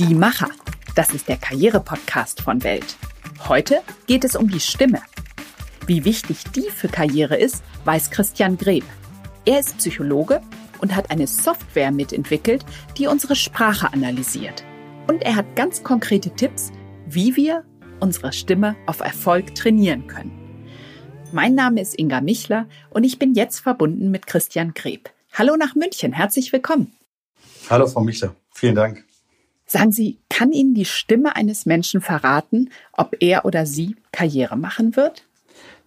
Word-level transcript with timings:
Die 0.00 0.14
Macher. 0.14 0.48
Das 0.94 1.12
ist 1.12 1.28
der 1.28 1.36
Karriere-Podcast 1.36 2.40
von 2.40 2.64
Welt. 2.64 2.96
Heute 3.46 3.82
geht 4.06 4.24
es 4.24 4.34
um 4.34 4.48
die 4.48 4.58
Stimme. 4.58 5.02
Wie 5.86 6.06
wichtig 6.06 6.42
die 6.56 6.70
für 6.70 6.88
Karriere 6.88 7.36
ist, 7.36 7.62
weiß 7.84 8.10
Christian 8.10 8.56
Greb. 8.56 8.84
Er 9.44 9.60
ist 9.60 9.76
Psychologe 9.76 10.40
und 10.80 10.96
hat 10.96 11.10
eine 11.10 11.26
Software 11.26 11.90
mitentwickelt, 11.92 12.64
die 12.96 13.08
unsere 13.08 13.36
Sprache 13.36 13.92
analysiert. 13.92 14.64
Und 15.06 15.20
er 15.20 15.36
hat 15.36 15.54
ganz 15.54 15.82
konkrete 15.82 16.30
Tipps, 16.30 16.72
wie 17.06 17.36
wir 17.36 17.66
unsere 18.00 18.32
Stimme 18.32 18.76
auf 18.86 19.00
Erfolg 19.00 19.54
trainieren 19.54 20.06
können. 20.06 20.32
Mein 21.30 21.54
Name 21.54 21.78
ist 21.78 21.98
Inga 21.98 22.22
Michler 22.22 22.66
und 22.88 23.04
ich 23.04 23.18
bin 23.18 23.34
jetzt 23.34 23.58
verbunden 23.60 24.10
mit 24.10 24.26
Christian 24.26 24.72
Greb. 24.72 25.10
Hallo 25.34 25.56
nach 25.58 25.74
München, 25.74 26.14
herzlich 26.14 26.54
willkommen. 26.54 26.90
Hallo 27.68 27.86
Frau 27.86 28.00
Michler, 28.00 28.34
vielen 28.54 28.76
Dank. 28.76 29.09
Sagen 29.70 29.92
Sie, 29.92 30.18
kann 30.28 30.50
Ihnen 30.50 30.74
die 30.74 30.84
Stimme 30.84 31.36
eines 31.36 31.64
Menschen 31.64 32.00
verraten, 32.00 32.70
ob 32.92 33.14
er 33.20 33.44
oder 33.44 33.66
sie 33.66 33.94
Karriere 34.10 34.56
machen 34.56 34.96
wird? 34.96 35.22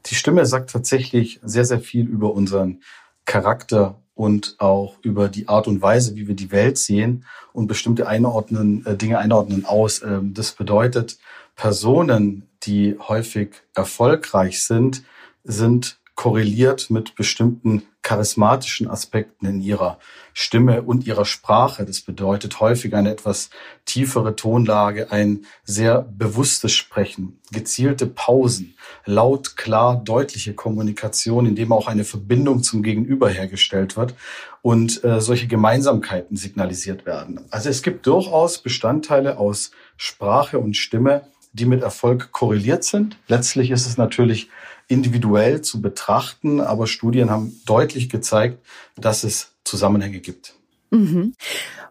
Die 0.05 0.15
Stimme 0.15 0.45
sagt 0.45 0.69
tatsächlich 0.69 1.41
sehr, 1.43 1.65
sehr 1.65 1.81
viel 1.81 2.07
über 2.07 2.33
unseren 2.33 2.81
Charakter 3.25 3.99
und 4.15 4.55
auch 4.59 4.95
über 5.01 5.27
die 5.27 5.49
Art 5.49 5.67
und 5.67 5.81
Weise, 5.81 6.15
wie 6.15 6.29
wir 6.29 6.35
die 6.35 6.53
Welt 6.53 6.77
sehen 6.77 7.25
und 7.51 7.67
bestimmte 7.67 8.07
einordnen, 8.07 8.85
äh, 8.85 8.95
Dinge 8.95 9.17
einordnen 9.17 9.65
aus. 9.65 10.01
Ähm, 10.01 10.33
das 10.33 10.53
bedeutet, 10.53 11.17
Personen, 11.57 12.47
die 12.63 12.95
häufig 12.97 13.49
erfolgreich 13.75 14.63
sind, 14.63 15.03
sind 15.43 15.99
korreliert 16.15 16.89
mit 16.89 17.15
bestimmten 17.15 17.83
charismatischen 18.03 18.89
Aspekten 18.89 19.47
in 19.47 19.61
ihrer 19.61 19.97
Stimme 20.33 20.81
und 20.81 21.07
ihrer 21.07 21.25
Sprache. 21.25 21.85
Das 21.85 22.01
bedeutet 22.01 22.59
häufig 22.59 22.93
eine 22.95 23.11
etwas 23.11 23.49
tiefere 23.85 24.35
Tonlage, 24.35 25.11
ein 25.11 25.45
sehr 25.63 26.01
bewusstes 26.01 26.73
Sprechen, 26.73 27.39
gezielte 27.51 28.05
Pausen, 28.05 28.75
laut, 29.05 29.55
klar, 29.55 30.01
deutliche 30.03 30.53
Kommunikation, 30.53 31.45
in 31.45 31.55
dem 31.55 31.71
auch 31.71 31.87
eine 31.87 32.03
Verbindung 32.03 32.61
zum 32.61 32.83
Gegenüber 32.83 33.29
hergestellt 33.29 33.95
wird 33.95 34.15
und 34.61 35.03
äh, 35.03 35.21
solche 35.21 35.47
Gemeinsamkeiten 35.47 36.35
signalisiert 36.35 37.05
werden. 37.05 37.45
Also 37.51 37.69
es 37.69 37.81
gibt 37.81 38.05
durchaus 38.05 38.57
Bestandteile 38.57 39.37
aus 39.37 39.71
Sprache 39.95 40.59
und 40.59 40.75
Stimme, 40.75 41.27
die 41.53 41.65
mit 41.65 41.83
Erfolg 41.83 42.31
korreliert 42.31 42.83
sind. 42.83 43.17
Letztlich 43.27 43.71
ist 43.71 43.85
es 43.85 43.97
natürlich 43.97 44.49
individuell 44.87 45.61
zu 45.61 45.81
betrachten, 45.81 46.61
aber 46.61 46.87
Studien 46.87 47.29
haben 47.29 47.53
deutlich 47.65 48.09
gezeigt, 48.09 48.59
dass 48.95 49.23
es 49.23 49.51
Zusammenhänge 49.63 50.19
gibt. 50.19 50.53
Mhm. 50.91 51.33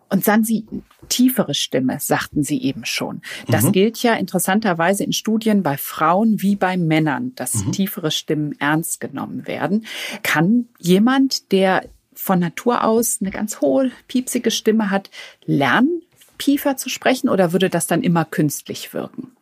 Und 0.09 0.25
sagen 0.25 0.45
Sie, 0.45 0.67
tiefere 1.09 1.55
Stimme, 1.55 1.99
sagten 1.99 2.43
Sie 2.43 2.63
eben 2.63 2.85
schon. 2.85 3.23
Das 3.49 3.65
mhm. 3.65 3.73
gilt 3.73 4.03
ja 4.03 4.13
interessanterweise 4.13 5.05
in 5.05 5.15
Studien 5.15 5.63
bei 5.63 5.79
Frauen 5.79 6.43
wie 6.43 6.55
bei 6.55 6.77
Männern, 6.77 7.35
dass 7.35 7.55
mhm. 7.55 7.73
tiefere 7.73 8.11
Stimmen 8.11 8.55
ernst 8.61 9.01
genommen 9.01 9.47
werden. 9.47 9.87
Kann 10.23 10.69
jemand, 10.79 11.51
der 11.51 11.87
von 12.15 12.39
Natur 12.41 12.85
aus 12.85 13.19
eine 13.21 13.31
ganz 13.31 13.63
hohe, 13.63 13.91
piepsige 14.07 14.51
Stimme 14.51 14.91
hat, 14.91 15.11
lernen, 15.47 16.03
tiefer 16.37 16.77
zu 16.77 16.91
sprechen 16.91 17.31
oder 17.31 17.53
würde 17.53 17.71
das 17.71 17.87
dann 17.87 18.03
immer 18.03 18.27
künstlich 18.27 18.93
wirken? 18.93 19.33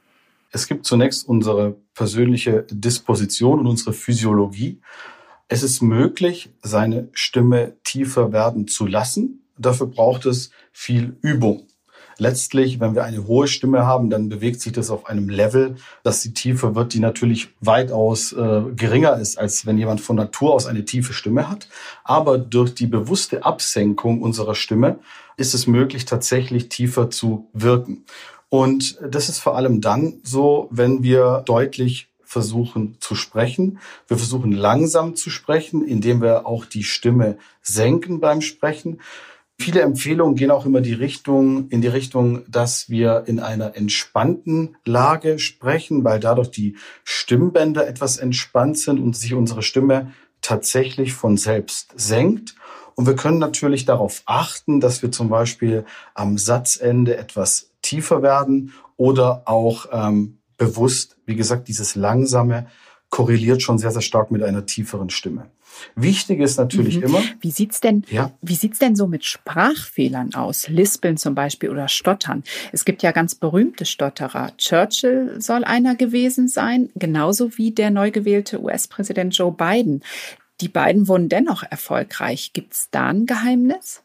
Es 0.50 0.66
gibt 0.66 0.84
zunächst 0.84 1.28
unsere 1.28 1.76
persönliche 1.94 2.66
Disposition 2.70 3.60
und 3.60 3.66
unsere 3.66 3.92
Physiologie. 3.92 4.80
Es 5.48 5.62
ist 5.62 5.80
möglich, 5.80 6.50
seine 6.62 7.08
Stimme 7.12 7.76
tiefer 7.84 8.32
werden 8.32 8.66
zu 8.68 8.86
lassen. 8.86 9.44
Dafür 9.58 9.86
braucht 9.86 10.26
es 10.26 10.50
viel 10.72 11.16
Übung. 11.22 11.66
Letztlich, 12.18 12.80
wenn 12.80 12.94
wir 12.94 13.04
eine 13.04 13.26
hohe 13.26 13.48
Stimme 13.48 13.86
haben, 13.86 14.10
dann 14.10 14.28
bewegt 14.28 14.60
sich 14.60 14.74
das 14.74 14.90
auf 14.90 15.06
einem 15.06 15.30
Level, 15.30 15.76
dass 16.02 16.20
die 16.20 16.34
Tiefe 16.34 16.74
wird, 16.74 16.92
die 16.92 17.00
natürlich 17.00 17.48
weitaus 17.60 18.32
äh, 18.32 18.62
geringer 18.76 19.16
ist, 19.16 19.38
als 19.38 19.64
wenn 19.64 19.78
jemand 19.78 20.02
von 20.02 20.16
Natur 20.16 20.52
aus 20.52 20.66
eine 20.66 20.84
tiefe 20.84 21.14
Stimme 21.14 21.48
hat. 21.48 21.68
Aber 22.04 22.36
durch 22.36 22.74
die 22.74 22.86
bewusste 22.86 23.46
Absenkung 23.46 24.20
unserer 24.20 24.54
Stimme 24.54 24.98
ist 25.38 25.54
es 25.54 25.66
möglich, 25.66 26.04
tatsächlich 26.04 26.68
tiefer 26.68 27.08
zu 27.08 27.48
wirken. 27.54 28.04
Und 28.50 28.98
das 29.08 29.28
ist 29.28 29.38
vor 29.38 29.56
allem 29.56 29.80
dann 29.80 30.20
so, 30.22 30.68
wenn 30.70 31.02
wir 31.02 31.42
deutlich 31.46 32.08
versuchen 32.22 32.96
zu 33.00 33.14
sprechen. 33.14 33.78
Wir 34.06 34.16
versuchen 34.16 34.52
langsam 34.52 35.16
zu 35.16 35.30
sprechen, 35.30 35.84
indem 35.84 36.20
wir 36.20 36.46
auch 36.46 36.64
die 36.64 36.84
Stimme 36.84 37.38
senken 37.62 38.20
beim 38.20 38.40
Sprechen. 38.40 39.00
Viele 39.58 39.82
Empfehlungen 39.82 40.36
gehen 40.36 40.50
auch 40.50 40.64
immer 40.64 40.80
die 40.80 40.94
Richtung, 40.94 41.68
in 41.70 41.80
die 41.80 41.88
Richtung, 41.88 42.42
dass 42.48 42.88
wir 42.88 43.24
in 43.26 43.40
einer 43.40 43.76
entspannten 43.76 44.76
Lage 44.84 45.38
sprechen, 45.38 46.02
weil 46.02 46.18
dadurch 46.18 46.50
die 46.50 46.76
Stimmbänder 47.04 47.86
etwas 47.86 48.16
entspannt 48.16 48.78
sind 48.78 49.00
und 49.00 49.16
sich 49.16 49.34
unsere 49.34 49.62
Stimme 49.62 50.12
tatsächlich 50.40 51.12
von 51.12 51.36
selbst 51.36 51.92
senkt. 51.96 52.54
Und 52.94 53.06
wir 53.06 53.16
können 53.16 53.38
natürlich 53.38 53.84
darauf 53.84 54.22
achten, 54.24 54.80
dass 54.80 55.02
wir 55.02 55.10
zum 55.10 55.28
Beispiel 55.28 55.84
am 56.14 56.38
Satzende 56.38 57.16
etwas 57.16 57.69
tiefer 57.90 58.22
werden 58.22 58.72
oder 58.96 59.42
auch 59.46 59.86
ähm, 59.92 60.38
bewusst, 60.56 61.16
wie 61.26 61.34
gesagt, 61.34 61.68
dieses 61.68 61.96
langsame 61.96 62.66
korreliert 63.08 63.62
schon 63.62 63.78
sehr, 63.78 63.90
sehr 63.90 64.02
stark 64.02 64.30
mit 64.30 64.42
einer 64.44 64.66
tieferen 64.66 65.10
Stimme. 65.10 65.50
Wichtig 65.96 66.38
ist 66.40 66.58
natürlich 66.58 66.98
mhm. 66.98 67.02
immer. 67.02 67.22
Wie 67.40 67.50
sieht's 67.50 67.80
denn, 67.80 68.04
ja? 68.08 68.30
wie 68.42 68.54
sieht's 68.54 68.78
denn 68.78 68.94
so 68.94 69.08
mit 69.08 69.24
Sprachfehlern 69.24 70.34
aus? 70.34 70.68
Lispeln 70.68 71.16
zum 71.16 71.34
Beispiel 71.34 71.70
oder 71.70 71.88
Stottern. 71.88 72.44
Es 72.70 72.84
gibt 72.84 73.02
ja 73.02 73.10
ganz 73.10 73.34
berühmte 73.34 73.84
Stotterer. 73.84 74.56
Churchill 74.56 75.40
soll 75.40 75.64
einer 75.64 75.96
gewesen 75.96 76.46
sein, 76.46 76.90
genauso 76.94 77.58
wie 77.58 77.72
der 77.72 77.90
neu 77.90 78.12
gewählte 78.12 78.62
US-Präsident 78.62 79.36
Joe 79.36 79.52
Biden. 79.52 80.02
Die 80.60 80.68
beiden 80.68 81.08
wurden 81.08 81.28
dennoch 81.28 81.64
erfolgreich. 81.68 82.52
Gibt's 82.52 82.88
da 82.90 83.08
ein 83.08 83.26
Geheimnis? 83.26 84.02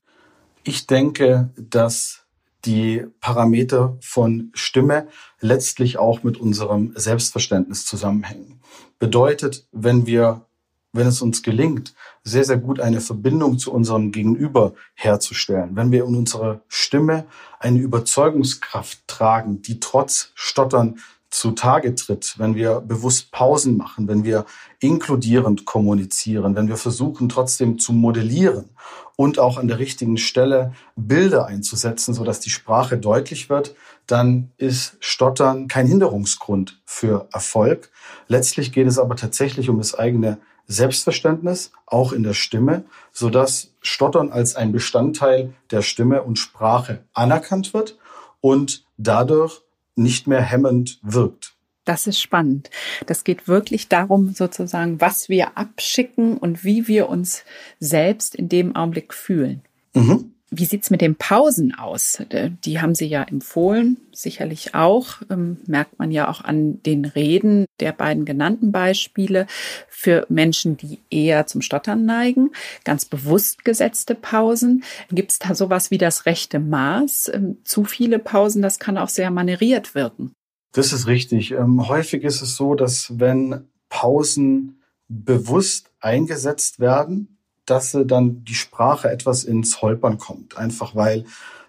Ich 0.63 0.87
denke, 0.87 1.49
dass 1.57 2.24
die 2.65 3.05
Parameter 3.19 3.97
von 4.01 4.51
Stimme 4.53 5.07
letztlich 5.39 5.97
auch 5.97 6.23
mit 6.23 6.37
unserem 6.37 6.93
Selbstverständnis 6.95 7.85
zusammenhängen. 7.85 8.59
Bedeutet, 8.99 9.67
wenn 9.71 10.05
wir, 10.05 10.45
wenn 10.93 11.07
es 11.07 11.21
uns 11.21 11.43
gelingt, 11.43 11.93
sehr, 12.23 12.43
sehr 12.43 12.57
gut 12.57 12.79
eine 12.79 13.01
Verbindung 13.01 13.59
zu 13.59 13.71
unserem 13.71 14.11
Gegenüber 14.11 14.73
herzustellen, 14.93 15.75
wenn 15.75 15.91
wir 15.91 16.05
in 16.05 16.15
unserer 16.15 16.61
Stimme 16.67 17.25
eine 17.59 17.79
Überzeugungskraft 17.79 19.07
tragen, 19.07 19.61
die 19.61 19.79
trotz 19.79 20.31
Stottern 20.33 20.97
zutage 21.29 21.93
tritt, 21.95 22.35
wenn 22.37 22.55
wir 22.55 22.79
bewusst 22.79 23.31
Pausen 23.31 23.77
machen, 23.77 24.07
wenn 24.07 24.23
wir 24.23 24.45
inkludierend 24.79 25.65
kommunizieren, 25.65 26.55
wenn 26.55 26.69
wir 26.69 26.77
versuchen 26.77 27.27
trotzdem 27.29 27.77
zu 27.77 27.91
modellieren 27.91 28.69
und 29.15 29.39
auch 29.39 29.57
an 29.57 29.67
der 29.67 29.79
richtigen 29.79 30.17
Stelle 30.17 30.73
Bilder 30.95 31.45
einzusetzen, 31.45 32.13
so 32.13 32.23
dass 32.23 32.39
die 32.39 32.49
Sprache 32.49 32.97
deutlich 32.97 33.49
wird, 33.49 33.75
dann 34.07 34.51
ist 34.57 34.97
Stottern 34.99 35.67
kein 35.67 35.87
Hinderungsgrund 35.87 36.81
für 36.85 37.27
Erfolg. 37.31 37.91
Letztlich 38.27 38.71
geht 38.71 38.87
es 38.87 38.99
aber 38.99 39.15
tatsächlich 39.15 39.69
um 39.69 39.77
das 39.77 39.95
eigene 39.97 40.37
Selbstverständnis, 40.67 41.71
auch 41.85 42.11
in 42.11 42.23
der 42.23 42.33
Stimme, 42.33 42.85
so 43.11 43.29
dass 43.29 43.71
Stottern 43.81 44.31
als 44.31 44.55
ein 44.55 44.71
Bestandteil 44.71 45.53
der 45.71 45.81
Stimme 45.81 46.23
und 46.23 46.39
Sprache 46.39 47.03
anerkannt 47.13 47.73
wird 47.73 47.97
und 48.41 48.85
dadurch 48.97 49.61
nicht 49.95 50.27
mehr 50.27 50.41
hemmend 50.41 50.99
wirkt. 51.03 51.54
Das 51.85 52.07
ist 52.07 52.19
spannend. 52.19 52.71
Das 53.05 53.23
geht 53.23 53.47
wirklich 53.47 53.87
darum, 53.87 54.33
sozusagen, 54.33 54.99
was 54.99 55.29
wir 55.29 55.57
abschicken 55.57 56.37
und 56.37 56.63
wie 56.63 56.87
wir 56.87 57.09
uns 57.09 57.45
selbst 57.79 58.35
in 58.35 58.49
dem 58.49 58.75
Augenblick 58.75 59.13
fühlen. 59.13 59.61
Mhm. 59.93 60.31
Wie 60.51 60.65
sieht's 60.65 60.89
mit 60.89 61.01
den 61.01 61.15
Pausen 61.15 61.73
aus? 61.73 62.19
Äh, 62.29 62.51
die 62.63 62.79
haben 62.79 62.95
Sie 62.95 63.07
ja 63.07 63.23
empfohlen, 63.23 63.97
sicherlich 64.13 64.73
auch. 64.73 65.21
Ähm, 65.29 65.57
merkt 65.65 65.99
man 65.99 66.11
ja 66.11 66.29
auch 66.29 66.41
an 66.41 66.81
den 66.83 67.05
Reden 67.05 67.65
der 67.79 67.91
beiden 67.91 68.25
genannten 68.25 68.71
Beispiele 68.71 69.47
für 69.89 70.25
Menschen, 70.29 70.77
die 70.77 70.99
eher 71.09 71.45
zum 71.47 71.61
Stottern 71.61 72.05
neigen. 72.05 72.51
Ganz 72.83 73.05
bewusst 73.05 73.65
gesetzte 73.65 74.15
Pausen. 74.15 74.83
Gibt's 75.11 75.39
da 75.39 75.55
sowas 75.55 75.91
wie 75.91 75.97
das 75.97 76.25
rechte 76.25 76.59
Maß? 76.59 77.31
Ähm, 77.33 77.57
zu 77.63 77.83
viele 77.83 78.19
Pausen, 78.19 78.61
das 78.61 78.79
kann 78.79 78.97
auch 78.97 79.09
sehr 79.09 79.31
manieriert 79.31 79.95
wirken. 79.95 80.31
Das 80.75 80.91
ist 80.91 81.07
richtig. 81.07 81.51
Ähm, 81.51 81.87
häufig 81.87 82.23
ist 82.23 82.41
es 82.41 82.57
so, 82.57 82.75
dass 82.75 83.17
wenn 83.17 83.69
Pausen 83.87 84.81
bewusst 85.07 85.89
eingesetzt 86.01 86.81
werden, 86.81 87.37
dass 87.65 87.97
dann 88.05 88.43
die 88.43 88.55
Sprache 88.55 89.09
etwas 89.09 89.45
ins 89.45 89.81
Holpern 89.81 90.17
kommt. 90.17 90.57
Einfach 90.57 90.93
weil 90.93 91.23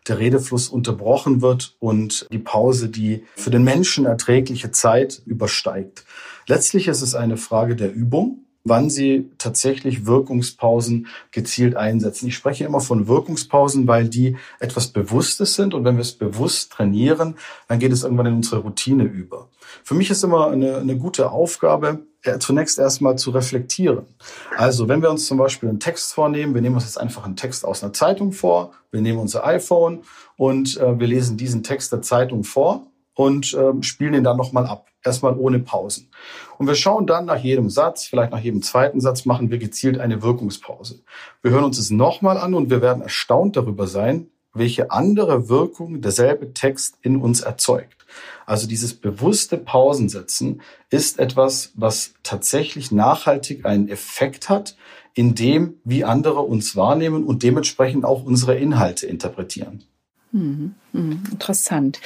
der 0.09 0.19
Redefluss 0.19 0.69
unterbrochen 0.69 1.41
wird 1.41 1.77
und 1.79 2.27
die 2.33 2.41
Pause 2.41 2.89
die 2.89 3.25
für 3.37 3.51
den 3.51 3.63
Menschen 3.63 4.07
erträgliche 4.07 4.73
Zeit 4.73 5.23
übersteigt. 5.25 6.05
Letztlich 6.49 6.89
ist 6.89 7.03
es 7.03 7.15
eine 7.15 7.37
Frage 7.37 7.77
der 7.77 7.93
Übung. 7.93 8.46
Wann 8.69 8.91
sie 8.91 9.31
tatsächlich 9.39 10.07
Wirkungspausen 10.07 11.07
gezielt 11.31 11.77
einsetzen. 11.77 12.29
Ich 12.29 12.35
spreche 12.35 12.65
immer 12.65 12.81
von 12.81 13.07
Wirkungspausen, 13.07 13.87
weil 13.87 14.09
die 14.09 14.37
etwas 14.61 14.89
Bewusstes 14.89 15.55
sind 15.55 15.75
und 15.75 15.85
wenn 15.85 15.97
wir 15.97 16.03
es 16.03 16.13
bewusst 16.13 16.73
trainieren, 16.73 17.37
dann 17.69 17.79
geht 17.79 17.93
es 17.93 18.03
irgendwann 18.03 18.27
in 18.27 18.35
unsere 18.35 18.63
Routine 18.63 19.05
über. 19.05 19.49
Für 19.85 19.95
mich 19.95 20.11
ist 20.11 20.25
immer 20.25 20.51
eine, 20.51 20.79
eine 20.79 20.97
gute 20.97 21.31
Aufgabe, 21.31 22.01
äh, 22.23 22.39
zunächst 22.39 22.79
erstmal 22.79 23.17
zu 23.17 23.31
reflektieren. 23.31 24.07
Also 24.57 24.89
wenn 24.89 25.03
wir 25.03 25.11
uns 25.11 25.27
zum 25.27 25.39
Beispiel 25.39 25.69
einen 25.69 25.81
Text 25.81 26.13
vornehmen, 26.13 26.55
wir 26.55 26.63
nehmen 26.63 26.75
uns 26.75 26.85
jetzt 26.85 27.01
einfach 27.01 27.25
einen 27.25 27.37
Text 27.37 27.65
aus 27.65 27.83
einer 27.83 27.93
Zeitung 27.93 28.33
vor, 28.33 28.73
wir 28.91 29.01
nehmen 29.01 29.19
unser 29.19 29.47
iPhone 29.47 30.03
und 30.37 30.77
äh, 30.79 30.99
wir 30.99 31.07
lesen 31.07 31.37
diesen 31.37 31.63
Text 31.63 31.93
der 31.93 32.03
Zeitung 32.03 32.45
vor 32.45 32.87
und 33.17 33.55
äh, 33.55 33.83
spielen 33.83 34.15
ihn 34.15 34.25
dann 34.25 34.37
nochmal 34.37 34.67
ab. 34.67 34.87
Erstmal 35.03 35.37
ohne 35.37 35.59
Pausen. 35.59 36.11
Und 36.59 36.67
wir 36.67 36.75
schauen 36.75 37.07
dann 37.07 37.25
nach 37.25 37.39
jedem 37.39 37.71
Satz, 37.71 38.05
vielleicht 38.05 38.31
nach 38.31 38.41
jedem 38.41 38.63
zweiten 38.63 39.01
Satz, 39.01 39.25
machen 39.25 39.51
wir 39.51 39.59
gezielt 39.59 39.99
eine 39.99 40.23
Wirkungspause. 40.23 41.01
Wir 41.43 41.51
hören 41.51 41.65
uns 41.65 41.79
es 41.79 41.91
nochmal 41.91 42.37
an 42.37 42.55
und 42.55 42.71
wir 42.71 42.83
werden 42.83 43.03
erstaunt 43.03 43.57
darüber 43.57 43.87
sein, 43.87 44.29
welche 44.53 44.91
andere 44.91 45.49
Wirkung 45.49 46.01
derselbe 46.03 46.53
Text 46.53 46.99
in 47.03 47.17
uns 47.17 47.41
erzeugt. 47.41 48.05
Also 48.45 48.67
dieses 48.67 48.95
bewusste 48.95 49.57
Pausensetzen 49.57 50.61
ist 50.91 51.19
etwas, 51.19 51.73
was 51.75 52.15
tatsächlich 52.23 52.93
nachhaltig 52.93 53.65
einen 53.65 53.89
Effekt 53.89 54.49
hat, 54.49 54.77
in 55.15 55.35
dem, 55.35 55.81
wie 55.85 56.05
andere 56.05 56.41
uns 56.41 56.77
wahrnehmen 56.77 57.25
und 57.25 57.43
dementsprechend 57.43 58.05
auch 58.05 58.25
unsere 58.25 58.57
Inhalte 58.57 59.07
interpretieren. 59.07 59.85
Mhm, 60.33 60.75
mhm, 60.93 61.23
interessant. 61.31 62.01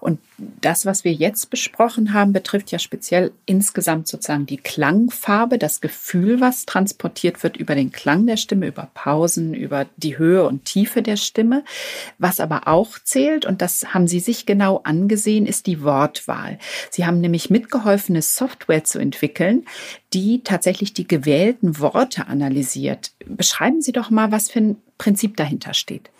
Und 0.00 0.18
das, 0.38 0.86
was 0.86 1.04
wir 1.04 1.12
jetzt 1.12 1.50
besprochen 1.50 2.14
haben, 2.14 2.32
betrifft 2.32 2.72
ja 2.72 2.78
speziell 2.78 3.32
insgesamt 3.44 4.08
sozusagen 4.08 4.46
die 4.46 4.56
Klangfarbe, 4.56 5.58
das 5.58 5.80
Gefühl, 5.80 6.40
was 6.40 6.64
transportiert 6.64 7.42
wird 7.42 7.56
über 7.56 7.74
den 7.74 7.92
Klang 7.92 8.26
der 8.26 8.38
Stimme, 8.38 8.66
über 8.66 8.90
Pausen, 8.94 9.54
über 9.54 9.86
die 9.96 10.16
Höhe 10.16 10.46
und 10.46 10.64
Tiefe 10.64 11.02
der 11.02 11.16
Stimme. 11.16 11.64
Was 12.18 12.40
aber 12.40 12.66
auch 12.66 12.98
zählt, 13.04 13.44
und 13.44 13.60
das 13.60 13.94
haben 13.94 14.08
Sie 14.08 14.20
sich 14.20 14.46
genau 14.46 14.80
angesehen, 14.82 15.46
ist 15.46 15.66
die 15.66 15.82
Wortwahl. 15.82 16.58
Sie 16.90 17.06
haben 17.06 17.20
nämlich 17.20 17.50
mitgeholfen, 17.50 18.16
eine 18.16 18.22
Software 18.22 18.84
zu 18.84 18.98
entwickeln, 18.98 19.66
die 20.14 20.42
tatsächlich 20.42 20.94
die 20.94 21.06
gewählten 21.06 21.78
Worte 21.78 22.26
analysiert. 22.26 23.12
Beschreiben 23.26 23.82
Sie 23.82 23.92
doch 23.92 24.10
mal, 24.10 24.32
was 24.32 24.50
für 24.50 24.60
ein 24.60 24.76
Prinzip 24.98 25.36
dahinter 25.36 25.74
steht. 25.74 26.10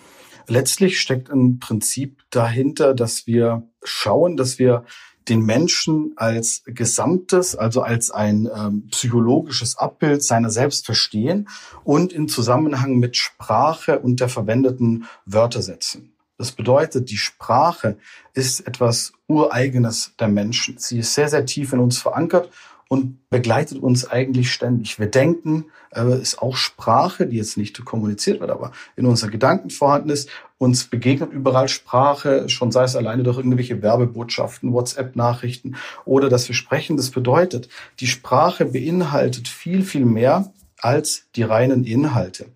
Letztlich 0.48 1.00
steckt 1.00 1.30
ein 1.30 1.58
Prinzip 1.58 2.22
dahinter, 2.30 2.94
dass 2.94 3.26
wir 3.26 3.68
schauen, 3.82 4.36
dass 4.36 4.58
wir 4.58 4.84
den 5.28 5.44
Menschen 5.44 6.12
als 6.16 6.62
Gesamtes, 6.66 7.56
also 7.56 7.82
als 7.82 8.10
ein 8.10 8.48
ähm, 8.54 8.86
psychologisches 8.90 9.76
Abbild 9.76 10.22
seiner 10.22 10.50
selbst 10.50 10.86
verstehen 10.86 11.48
und 11.82 12.12
in 12.12 12.28
Zusammenhang 12.28 12.98
mit 12.98 13.16
Sprache 13.16 13.98
und 13.98 14.20
der 14.20 14.28
verwendeten 14.28 15.06
Wörter 15.24 15.62
setzen. 15.62 16.12
Das 16.38 16.52
bedeutet, 16.52 17.10
die 17.10 17.16
Sprache 17.16 17.96
ist 18.34 18.66
etwas 18.66 19.14
Ureigenes 19.26 20.12
der 20.20 20.28
Menschen. 20.28 20.76
Sie 20.78 20.98
ist 20.98 21.14
sehr, 21.14 21.28
sehr 21.28 21.46
tief 21.46 21.72
in 21.72 21.80
uns 21.80 21.98
verankert 21.98 22.50
und 22.88 23.28
begleitet 23.30 23.78
uns 23.78 24.08
eigentlich 24.08 24.52
ständig. 24.52 24.98
Wir 24.98 25.08
denken, 25.08 25.66
äh, 25.94 26.20
ist 26.20 26.40
auch 26.40 26.56
Sprache, 26.56 27.26
die 27.26 27.36
jetzt 27.36 27.56
nicht 27.56 27.84
kommuniziert 27.84 28.40
wird, 28.40 28.50
aber 28.50 28.72
in 28.94 29.06
unseren 29.06 29.30
Gedanken 29.30 29.70
vorhanden 29.70 30.10
ist. 30.10 30.28
Uns 30.58 30.84
begegnet 30.84 31.32
überall 31.32 31.68
Sprache, 31.68 32.48
schon 32.48 32.70
sei 32.70 32.84
es 32.84 32.96
alleine 32.96 33.24
durch 33.24 33.38
irgendwelche 33.38 33.82
Werbebotschaften, 33.82 34.72
WhatsApp-Nachrichten 34.72 35.76
oder 36.04 36.28
dass 36.28 36.48
wir 36.48 36.54
sprechen. 36.54 36.96
Das 36.96 37.10
bedeutet, 37.10 37.68
die 38.00 38.06
Sprache 38.06 38.66
beinhaltet 38.66 39.48
viel, 39.48 39.82
viel 39.82 40.04
mehr 40.04 40.52
als 40.78 41.26
die 41.34 41.42
reinen 41.42 41.84
Inhalte. 41.84 42.46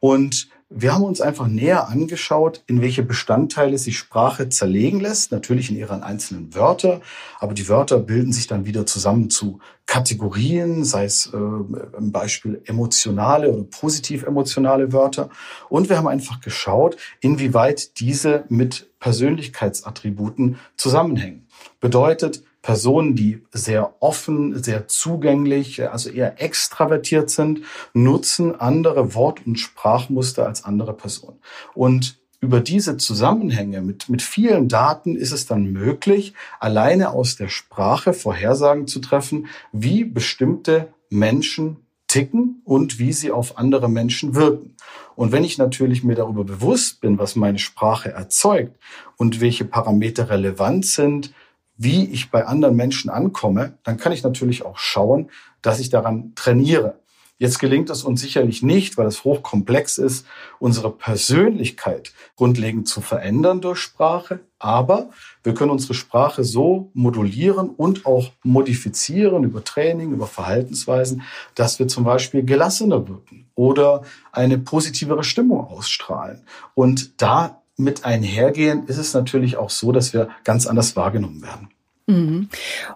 Und 0.00 0.48
wir 0.74 0.94
haben 0.94 1.04
uns 1.04 1.20
einfach 1.20 1.46
näher 1.46 1.88
angeschaut, 1.88 2.62
in 2.66 2.80
welche 2.80 3.02
Bestandteile 3.02 3.78
sich 3.78 3.98
Sprache 3.98 4.48
zerlegen 4.48 5.00
lässt, 5.00 5.32
natürlich 5.32 5.70
in 5.70 5.76
ihren 5.76 6.02
einzelnen 6.02 6.54
Wörter, 6.54 7.00
aber 7.38 7.54
die 7.54 7.68
Wörter 7.68 7.98
bilden 7.98 8.32
sich 8.32 8.46
dann 8.46 8.66
wieder 8.66 8.86
zusammen 8.86 9.30
zu 9.30 9.60
Kategorien, 9.86 10.84
sei 10.84 11.04
es 11.04 11.26
äh, 11.26 11.36
im 11.36 12.12
Beispiel 12.12 12.62
emotionale 12.64 13.52
oder 13.52 13.64
positiv 13.64 14.22
emotionale 14.22 14.92
Wörter. 14.92 15.28
Und 15.68 15.88
wir 15.88 15.96
haben 15.96 16.08
einfach 16.08 16.40
geschaut, 16.40 16.96
inwieweit 17.20 18.00
diese 18.00 18.44
mit 18.48 18.90
Persönlichkeitsattributen 19.00 20.58
zusammenhängen. 20.76 21.46
Bedeutet, 21.80 22.42
Personen, 22.62 23.16
die 23.16 23.42
sehr 23.52 23.94
offen, 24.00 24.62
sehr 24.62 24.86
zugänglich, 24.88 25.90
also 25.90 26.10
eher 26.10 26.40
extravertiert 26.40 27.28
sind, 27.28 27.62
nutzen 27.92 28.58
andere 28.58 29.14
Wort- 29.14 29.44
und 29.44 29.58
Sprachmuster 29.58 30.46
als 30.46 30.64
andere 30.64 30.94
Personen. 30.94 31.38
Und 31.74 32.22
über 32.40 32.60
diese 32.60 32.96
Zusammenhänge 32.96 33.82
mit, 33.82 34.08
mit 34.08 34.22
vielen 34.22 34.68
Daten 34.68 35.16
ist 35.16 35.32
es 35.32 35.46
dann 35.46 35.72
möglich, 35.72 36.34
alleine 36.58 37.10
aus 37.10 37.36
der 37.36 37.48
Sprache 37.48 38.12
Vorhersagen 38.12 38.86
zu 38.86 39.00
treffen, 39.00 39.46
wie 39.72 40.04
bestimmte 40.04 40.92
Menschen 41.08 41.76
ticken 42.08 42.60
und 42.64 42.98
wie 42.98 43.12
sie 43.12 43.30
auf 43.30 43.58
andere 43.58 43.88
Menschen 43.88 44.34
wirken. 44.34 44.76
Und 45.14 45.32
wenn 45.32 45.44
ich 45.44 45.56
natürlich 45.56 46.04
mir 46.04 46.14
darüber 46.14 46.44
bewusst 46.44 47.00
bin, 47.00 47.18
was 47.18 47.36
meine 47.36 47.58
Sprache 47.58 48.10
erzeugt 48.10 48.76
und 49.16 49.40
welche 49.40 49.64
Parameter 49.64 50.28
relevant 50.28 50.84
sind, 50.84 51.32
wie 51.76 52.04
ich 52.04 52.30
bei 52.30 52.46
anderen 52.46 52.76
Menschen 52.76 53.10
ankomme, 53.10 53.78
dann 53.84 53.96
kann 53.96 54.12
ich 54.12 54.22
natürlich 54.22 54.64
auch 54.64 54.78
schauen, 54.78 55.30
dass 55.62 55.80
ich 55.80 55.90
daran 55.90 56.32
trainiere. 56.34 57.02
Jetzt 57.42 57.58
gelingt 57.58 57.90
es 57.90 58.04
uns 58.04 58.20
sicherlich 58.20 58.62
nicht, 58.62 58.96
weil 58.96 59.08
es 59.08 59.24
hochkomplex 59.24 59.98
ist, 59.98 60.26
unsere 60.60 60.92
Persönlichkeit 60.92 62.12
grundlegend 62.36 62.86
zu 62.86 63.00
verändern 63.00 63.60
durch 63.60 63.80
Sprache. 63.80 64.38
Aber 64.60 65.10
wir 65.42 65.52
können 65.52 65.72
unsere 65.72 65.94
Sprache 65.94 66.44
so 66.44 66.92
modulieren 66.94 67.70
und 67.70 68.06
auch 68.06 68.30
modifizieren 68.44 69.42
über 69.42 69.64
Training, 69.64 70.12
über 70.12 70.28
Verhaltensweisen, 70.28 71.22
dass 71.56 71.80
wir 71.80 71.88
zum 71.88 72.04
Beispiel 72.04 72.44
gelassener 72.44 73.08
wirken 73.08 73.50
oder 73.56 74.02
eine 74.30 74.58
positivere 74.58 75.24
Stimmung 75.24 75.66
ausstrahlen. 75.66 76.42
Und 76.74 77.20
da 77.20 77.61
mit 77.82 78.04
einhergehen 78.04 78.86
ist 78.86 78.98
es 78.98 79.14
natürlich 79.14 79.56
auch 79.56 79.70
so, 79.70 79.92
dass 79.92 80.12
wir 80.12 80.28
ganz 80.44 80.66
anders 80.66 80.96
wahrgenommen 80.96 81.42
werden. 81.42 81.68
Mhm. 82.06 82.48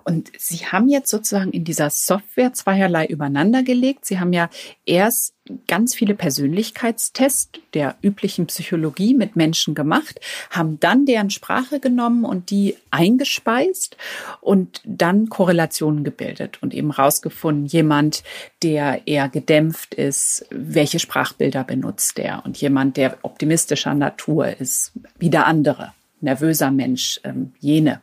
Und 0.04 0.32
Sie 0.36 0.66
haben 0.66 0.88
jetzt 0.88 1.10
sozusagen 1.10 1.52
in 1.52 1.64
dieser 1.64 1.90
Software 1.90 2.52
zweierlei 2.52 3.06
übereinander 3.06 3.62
gelegt. 3.62 4.04
Sie 4.04 4.18
haben 4.18 4.32
ja 4.32 4.50
erst 4.84 5.34
ganz 5.68 5.94
viele 5.94 6.14
Persönlichkeitstests 6.14 7.60
der 7.72 7.96
üblichen 8.02 8.46
Psychologie 8.46 9.14
mit 9.14 9.36
Menschen 9.36 9.75
gemacht, 9.75 10.18
haben 10.50 10.80
dann 10.80 11.06
deren 11.06 11.30
Sprache 11.30 11.78
genommen 11.78 12.25
und 12.25 12.50
die 12.50 12.76
eingespeist 12.90 13.96
und 14.40 14.80
dann 14.84 15.28
Korrelationen 15.28 16.02
gebildet 16.02 16.62
und 16.62 16.75
eben 16.75 16.90
rausgefunden, 16.90 17.66
jemand, 17.66 18.25
der 18.62 19.06
eher 19.06 19.28
gedämpft 19.28 19.94
ist, 19.94 20.46
welche 20.50 20.98
Sprachbilder 20.98 21.62
benutzt 21.62 22.18
der 22.18 22.44
und 22.44 22.56
jemand, 22.60 22.96
der 22.96 23.18
optimistischer 23.22 23.94
Natur 23.94 24.48
ist, 24.48 24.92
wieder 25.18 25.46
andere 25.46 25.92
nervöser 26.20 26.70
Mensch, 26.70 27.20
ähm, 27.25 27.52
jene. 27.61 28.00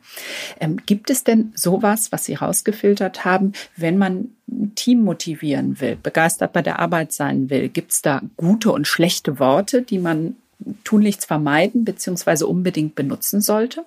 Ähm, 0.60 0.78
gibt 0.86 1.10
es 1.10 1.24
denn 1.24 1.52
sowas, 1.54 2.12
was 2.12 2.24
Sie 2.24 2.34
rausgefiltert 2.34 3.24
haben, 3.24 3.52
wenn 3.76 3.98
man 3.98 4.30
ein 4.48 4.74
Team 4.74 5.02
motivieren 5.02 5.80
will, 5.80 5.96
begeistert 5.96 6.52
bei 6.52 6.62
der 6.62 6.78
Arbeit 6.78 7.12
sein 7.12 7.50
will? 7.50 7.68
Gibt 7.68 7.92
es 7.92 8.02
da 8.02 8.22
gute 8.36 8.72
und 8.72 8.86
schlechte 8.86 9.38
Worte, 9.38 9.82
die 9.82 9.98
man 9.98 10.36
tunlichst 10.84 11.26
vermeiden 11.26 11.84
bzw. 11.84 12.44
unbedingt 12.44 12.94
benutzen 12.94 13.40
sollte? 13.40 13.84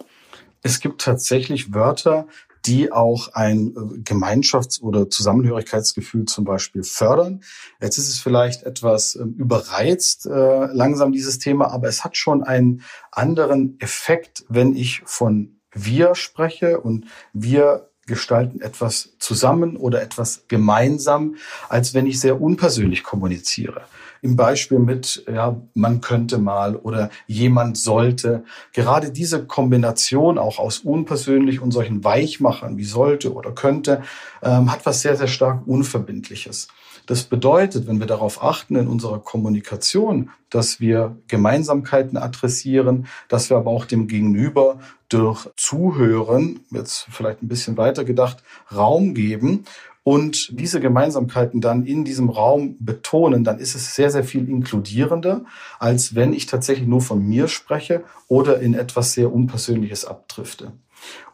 Es 0.63 0.79
gibt 0.79 1.01
tatsächlich 1.01 1.73
Wörter, 1.73 2.27
die 2.67 2.91
auch 2.91 3.29
ein 3.33 3.69
äh, 3.69 3.99
Gemeinschafts- 4.01 4.81
oder 4.81 5.09
Zusammenhörigkeitsgefühl 5.09 6.25
zum 6.25 6.43
Beispiel 6.43 6.83
fördern. 6.83 7.41
Jetzt 7.81 7.97
ist 7.97 8.09
es 8.09 8.19
vielleicht 8.19 8.63
etwas 8.63 9.15
ähm, 9.15 9.35
überreizt 9.37 10.25
äh, 10.25 10.65
langsam 10.73 11.11
dieses 11.11 11.39
Thema, 11.39 11.71
aber 11.71 11.87
es 11.87 12.03
hat 12.03 12.17
schon 12.17 12.43
einen 12.43 12.83
anderen 13.11 13.79
Effekt, 13.79 14.45
wenn 14.49 14.75
ich 14.75 15.01
von 15.05 15.53
wir 15.73 16.15
spreche 16.15 16.79
und 16.81 17.05
wir 17.33 17.86
gestalten 18.07 18.61
etwas 18.61 19.09
zusammen 19.19 19.77
oder 19.77 20.01
etwas 20.01 20.43
gemeinsam, 20.47 21.35
als 21.69 21.93
wenn 21.93 22.07
ich 22.07 22.19
sehr 22.19 22.41
unpersönlich 22.41 23.03
kommuniziere 23.03 23.81
im 24.21 24.35
Beispiel 24.35 24.79
mit, 24.79 25.23
ja, 25.31 25.55
man 25.73 26.01
könnte 26.01 26.37
mal 26.37 26.75
oder 26.75 27.09
jemand 27.27 27.77
sollte. 27.77 28.43
Gerade 28.73 29.11
diese 29.11 29.45
Kombination 29.45 30.37
auch 30.37 30.59
aus 30.59 30.79
unpersönlich 30.79 31.61
und 31.61 31.71
solchen 31.71 32.03
Weichmachern 32.03 32.77
wie 32.77 32.85
sollte 32.85 33.33
oder 33.33 33.51
könnte, 33.51 34.03
ähm, 34.41 34.71
hat 34.71 34.85
was 34.85 35.01
sehr, 35.01 35.15
sehr 35.15 35.27
stark 35.27 35.65
Unverbindliches. 35.67 36.67
Das 37.07 37.23
bedeutet, 37.23 37.87
wenn 37.87 37.99
wir 37.99 38.05
darauf 38.05 38.43
achten 38.43 38.75
in 38.75 38.87
unserer 38.87 39.19
Kommunikation, 39.19 40.29
dass 40.49 40.81
wir 40.81 41.15
Gemeinsamkeiten 41.29 42.17
adressieren, 42.17 43.07
dass 43.29 43.49
wir 43.49 43.55
aber 43.55 43.71
auch 43.71 43.85
dem 43.85 44.07
Gegenüber 44.07 44.79
durch 45.07 45.47
Zuhören, 45.55 46.59
jetzt 46.69 47.07
vielleicht 47.09 47.41
ein 47.41 47.47
bisschen 47.47 47.77
weiter 47.77 48.03
gedacht, 48.03 48.43
Raum 48.75 49.13
geben 49.13 49.63
und 50.03 50.49
diese 50.59 50.81
Gemeinsamkeiten 50.81 51.61
dann 51.61 51.85
in 51.85 52.03
diesem 52.03 52.29
Raum 52.29 52.75
betonen, 52.81 53.45
dann 53.45 53.59
ist 53.59 53.75
es 53.75 53.95
sehr, 53.95 54.11
sehr 54.11 54.25
viel 54.25 54.49
inkludierender, 54.49 55.45
als 55.79 56.13
wenn 56.13 56.33
ich 56.33 56.45
tatsächlich 56.45 56.89
nur 56.89 57.01
von 57.01 57.25
mir 57.25 57.47
spreche 57.47 58.03
oder 58.27 58.59
in 58.59 58.73
etwas 58.73 59.13
sehr 59.13 59.31
Unpersönliches 59.31 60.03
abdrifte. 60.03 60.73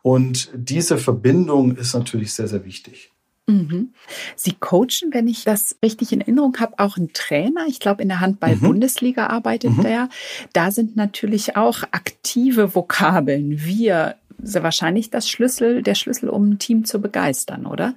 Und 0.03 0.51
diese 0.53 0.99
Verbindung 0.99 1.75
ist 1.75 1.95
natürlich 1.95 2.33
sehr, 2.33 2.47
sehr 2.47 2.63
wichtig. 2.63 3.12
Mhm. 3.47 3.93
Sie 4.35 4.53
coachen, 4.53 5.11
wenn 5.11 5.27
ich 5.27 5.43
das 5.43 5.75
richtig 5.83 6.13
in 6.13 6.21
Erinnerung 6.21 6.57
habe, 6.59 6.79
auch 6.79 6.97
einen 6.97 7.11
Trainer. 7.13 7.65
Ich 7.67 7.79
glaube, 7.79 8.01
in 8.01 8.07
der 8.07 8.21
Handball-Bundesliga 8.21 9.25
mhm. 9.25 9.31
arbeitet 9.31 9.77
mhm. 9.77 9.81
der. 9.81 10.09
Da 10.53 10.71
sind 10.71 10.95
natürlich 10.95 11.57
auch 11.57 11.83
aktive 11.91 12.73
Vokabeln. 12.73 13.65
Wir 13.65 14.15
sehr 14.41 14.63
wahrscheinlich 14.63 15.09
das 15.09 15.29
Schlüssel, 15.29 15.83
der 15.83 15.95
Schlüssel, 15.95 16.29
um 16.29 16.51
ein 16.51 16.59
Team 16.59 16.85
zu 16.85 16.99
begeistern, 16.99 17.65
oder? 17.65 17.95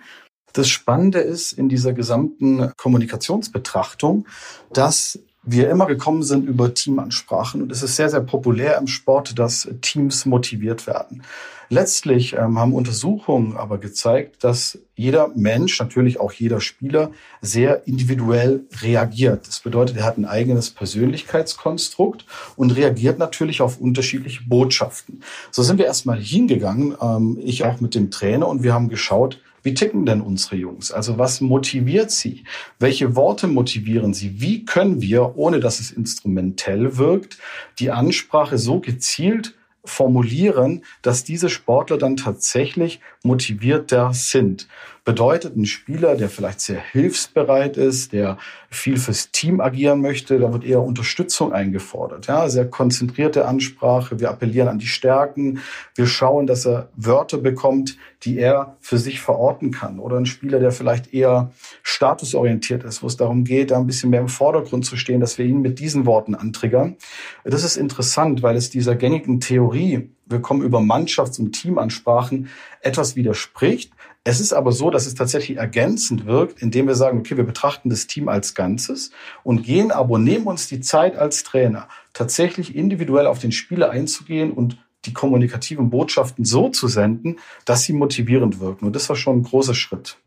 Das 0.52 0.68
Spannende 0.68 1.18
ist 1.18 1.52
in 1.52 1.68
dieser 1.68 1.92
gesamten 1.92 2.72
Kommunikationsbetrachtung, 2.76 4.26
dass 4.72 5.18
wir 5.46 5.70
immer 5.70 5.86
gekommen 5.86 6.22
sind 6.22 6.46
über 6.46 6.74
Teamansprachen. 6.74 7.62
Und 7.62 7.72
es 7.72 7.82
ist 7.82 7.96
sehr, 7.96 8.10
sehr 8.10 8.20
populär 8.20 8.76
im 8.78 8.88
Sport, 8.88 9.38
dass 9.38 9.68
Teams 9.80 10.26
motiviert 10.26 10.86
werden. 10.86 11.22
Letztlich 11.68 12.34
ähm, 12.34 12.58
haben 12.58 12.74
Untersuchungen 12.74 13.56
aber 13.56 13.78
gezeigt, 13.78 14.44
dass 14.44 14.78
jeder 14.94 15.30
Mensch, 15.34 15.80
natürlich 15.80 16.20
auch 16.20 16.32
jeder 16.32 16.60
Spieler, 16.60 17.10
sehr 17.40 17.86
individuell 17.88 18.64
reagiert. 18.82 19.48
Das 19.48 19.60
bedeutet, 19.60 19.96
er 19.96 20.04
hat 20.04 20.16
ein 20.16 20.26
eigenes 20.26 20.70
Persönlichkeitskonstrukt 20.70 22.24
und 22.56 22.76
reagiert 22.76 23.18
natürlich 23.18 23.62
auf 23.62 23.80
unterschiedliche 23.80 24.44
Botschaften. 24.44 25.22
So 25.50 25.62
sind 25.62 25.78
wir 25.78 25.86
erstmal 25.86 26.20
hingegangen, 26.20 26.94
ähm, 27.00 27.38
ich 27.42 27.64
auch 27.64 27.80
mit 27.80 27.94
dem 27.94 28.10
Trainer, 28.10 28.46
und 28.46 28.62
wir 28.62 28.72
haben 28.72 28.88
geschaut, 28.88 29.40
wie 29.66 29.74
ticken 29.74 30.06
denn 30.06 30.20
unsere 30.20 30.56
Jungs? 30.56 30.92
Also 30.92 31.18
was 31.18 31.40
motiviert 31.40 32.12
sie? 32.12 32.44
Welche 32.78 33.16
Worte 33.16 33.48
motivieren 33.48 34.14
sie? 34.14 34.40
Wie 34.40 34.64
können 34.64 35.02
wir, 35.02 35.36
ohne 35.36 35.58
dass 35.58 35.80
es 35.80 35.90
instrumentell 35.90 36.96
wirkt, 36.96 37.36
die 37.80 37.90
Ansprache 37.90 38.58
so 38.58 38.78
gezielt 38.80 39.54
formulieren, 39.84 40.84
dass 41.02 41.24
diese 41.24 41.48
Sportler 41.48 41.98
dann 41.98 42.16
tatsächlich 42.16 43.00
motivierter 43.22 44.12
sind. 44.12 44.68
Bedeutet 45.06 45.56
ein 45.56 45.66
Spieler, 45.66 46.16
der 46.16 46.28
vielleicht 46.28 46.60
sehr 46.60 46.80
hilfsbereit 46.80 47.76
ist, 47.76 48.12
der 48.12 48.38
viel 48.70 48.96
fürs 48.96 49.30
Team 49.30 49.60
agieren 49.60 50.00
möchte, 50.00 50.40
da 50.40 50.52
wird 50.52 50.64
eher 50.64 50.82
Unterstützung 50.82 51.52
eingefordert. 51.52 52.26
Ja, 52.26 52.48
sehr 52.48 52.68
konzentrierte 52.68 53.46
Ansprache. 53.46 54.18
Wir 54.18 54.30
appellieren 54.30 54.66
an 54.66 54.80
die 54.80 54.88
Stärken. 54.88 55.60
Wir 55.94 56.08
schauen, 56.08 56.48
dass 56.48 56.66
er 56.66 56.88
Wörter 56.96 57.38
bekommt, 57.38 57.96
die 58.24 58.36
er 58.36 58.76
für 58.80 58.98
sich 58.98 59.20
verorten 59.20 59.70
kann. 59.70 60.00
Oder 60.00 60.16
ein 60.16 60.26
Spieler, 60.26 60.58
der 60.58 60.72
vielleicht 60.72 61.14
eher 61.14 61.52
statusorientiert 61.84 62.82
ist, 62.82 63.04
wo 63.04 63.06
es 63.06 63.16
darum 63.16 63.44
geht, 63.44 63.70
da 63.70 63.78
ein 63.78 63.86
bisschen 63.86 64.10
mehr 64.10 64.22
im 64.22 64.28
Vordergrund 64.28 64.84
zu 64.84 64.96
stehen, 64.96 65.20
dass 65.20 65.38
wir 65.38 65.46
ihn 65.46 65.62
mit 65.62 65.78
diesen 65.78 66.04
Worten 66.04 66.34
antriggern. 66.34 66.96
Das 67.44 67.62
ist 67.62 67.76
interessant, 67.76 68.42
weil 68.42 68.56
es 68.56 68.70
dieser 68.70 68.96
gängigen 68.96 69.38
Theorie, 69.38 70.10
wir 70.26 70.40
kommen 70.40 70.62
über 70.62 70.80
Mannschafts- 70.80 71.38
und 71.38 71.52
Teamansprachen, 71.52 72.48
etwas 72.80 73.16
widerspricht. 73.16 73.92
Es 74.24 74.40
ist 74.40 74.52
aber 74.52 74.72
so, 74.72 74.90
dass 74.90 75.06
es 75.06 75.14
tatsächlich 75.14 75.56
ergänzend 75.56 76.26
wirkt, 76.26 76.60
indem 76.60 76.88
wir 76.88 76.96
sagen, 76.96 77.20
okay, 77.20 77.36
wir 77.36 77.44
betrachten 77.44 77.88
das 77.88 78.08
Team 78.08 78.28
als 78.28 78.54
Ganzes 78.54 79.12
und 79.44 79.62
gehen 79.62 79.92
aber, 79.92 80.18
nehmen 80.18 80.46
uns 80.46 80.66
die 80.66 80.80
Zeit 80.80 81.16
als 81.16 81.44
Trainer, 81.44 81.88
tatsächlich 82.12 82.74
individuell 82.74 83.26
auf 83.26 83.38
den 83.38 83.52
Spieler 83.52 83.90
einzugehen 83.90 84.50
und 84.52 84.78
die 85.04 85.12
kommunikativen 85.12 85.90
Botschaften 85.90 86.44
so 86.44 86.68
zu 86.68 86.88
senden, 86.88 87.38
dass 87.64 87.84
sie 87.84 87.92
motivierend 87.92 88.58
wirken. 88.58 88.86
Und 88.86 88.96
das 88.96 89.08
war 89.08 89.16
schon 89.16 89.38
ein 89.38 89.42
großer 89.44 89.74
Schritt. 89.74 90.18